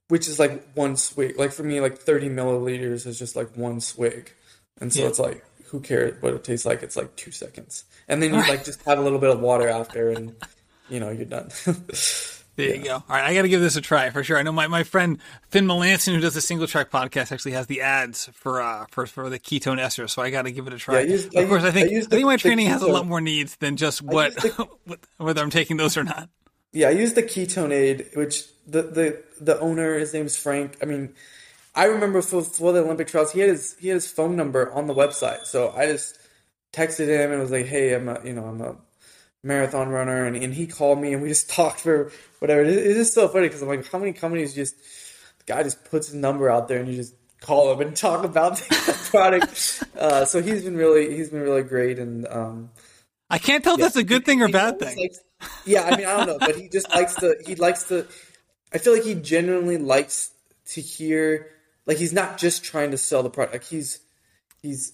[0.09, 1.39] which is like one swig.
[1.39, 4.33] Like for me, like thirty milliliters is just like one swig,
[4.81, 5.09] and so yeah.
[5.09, 6.83] it's like who cares what it tastes like?
[6.83, 9.69] It's like two seconds, and then you like just have a little bit of water
[9.69, 10.35] after, and
[10.89, 11.51] you know you're done.
[12.57, 12.75] There yeah.
[12.75, 12.95] you go.
[12.95, 14.39] All right, I got to give this a try for sure.
[14.39, 17.81] I know my, my friend Finn Melanson, who does the Singletrack podcast, actually has the
[17.81, 20.79] ads for uh for, for the ketone ester, so I got to give it a
[20.79, 21.01] try.
[21.01, 23.57] Yeah, of course, I think I, I think my training has a lot more needs
[23.57, 24.69] than just what the,
[25.17, 26.29] whether I'm taking those or not.
[26.73, 30.77] Yeah, I use the KetoneAid, which the the the owner, his name's Frank.
[30.83, 31.15] I mean,
[31.75, 34.73] I remember for, for the Olympic trials, he had his he had his phone number
[34.73, 35.45] on the website.
[35.45, 36.19] So I just
[36.73, 38.77] texted him and was like, "Hey, I'm a you know I'm a
[39.43, 42.63] marathon runner," and, and he called me and we just talked for whatever.
[42.63, 44.77] It, it is so funny because I'm like, how many companies just
[45.39, 48.25] the guy just puts his number out there and you just call him and talk
[48.25, 49.83] about the product.
[49.99, 52.27] Uh, so he's been really he's been really great and.
[52.29, 52.71] Um,
[53.31, 54.97] I can't tell yeah, if that's a good thing or bad thing.
[54.97, 55.19] Likes,
[55.65, 58.07] yeah, I mean I don't know, but he just likes to he likes to.
[58.75, 60.33] I feel like he genuinely likes
[60.71, 61.49] to hear
[61.87, 63.55] like he's not just trying to sell the product.
[63.55, 64.01] Like he's
[64.61, 64.93] he's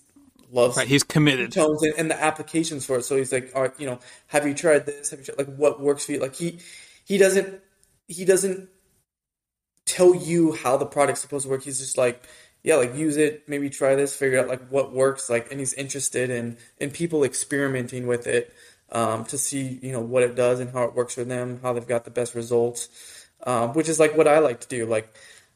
[0.52, 0.86] loves right.
[0.86, 3.04] He's committed tones and, and, the applications for it.
[3.04, 5.10] So he's like, all right, you know, have you tried this?
[5.10, 6.20] Have you tried like what works for you?
[6.20, 6.58] Like he
[7.04, 7.60] he doesn't
[8.06, 8.68] he doesn't
[9.86, 11.62] tell you how the product's supposed to work.
[11.62, 12.22] He's just like,
[12.62, 15.74] yeah, like use it, maybe try this, figure out like what works, like, and he's
[15.74, 18.52] interested in in people experimenting with it
[18.92, 21.72] um, to see you know what it does and how it works for them, how
[21.72, 22.88] they've got the best results,
[23.44, 25.12] um, which is like what I like to do, like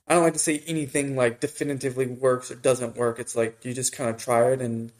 [0.06, 3.18] I don't like to say anything like definitively works or doesn't work.
[3.18, 4.92] It's like you just kind of try it and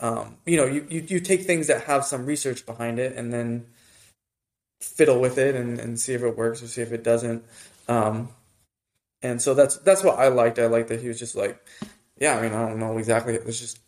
[0.00, 3.32] um, you know you, you, you take things that have some research behind it and
[3.32, 3.66] then
[4.80, 7.44] fiddle with it and, and see if it works or see if it doesn't.
[7.88, 8.30] Um,
[9.22, 10.58] and so that's that's what I liked.
[10.58, 11.64] I liked that he was just like,
[12.18, 13.34] yeah, I mean, I don't know exactly.
[13.34, 13.78] It was just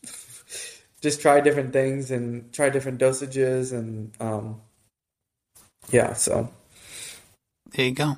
[1.01, 4.61] just try different things and try different dosages and um,
[5.91, 6.13] yeah.
[6.13, 6.51] So
[7.73, 8.17] there you go,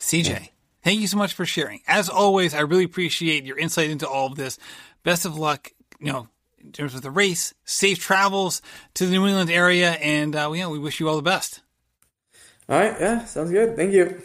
[0.00, 0.48] CJ.
[0.82, 1.80] Thank you so much for sharing.
[1.86, 4.58] As always, I really appreciate your insight into all of this.
[5.02, 6.28] Best of luck, you know,
[6.62, 7.54] in terms of the race.
[7.64, 8.62] Safe travels
[8.94, 11.60] to the New England area, and uh, we wish you all the best.
[12.68, 12.96] All right.
[12.98, 13.76] Yeah, sounds good.
[13.76, 14.22] Thank you.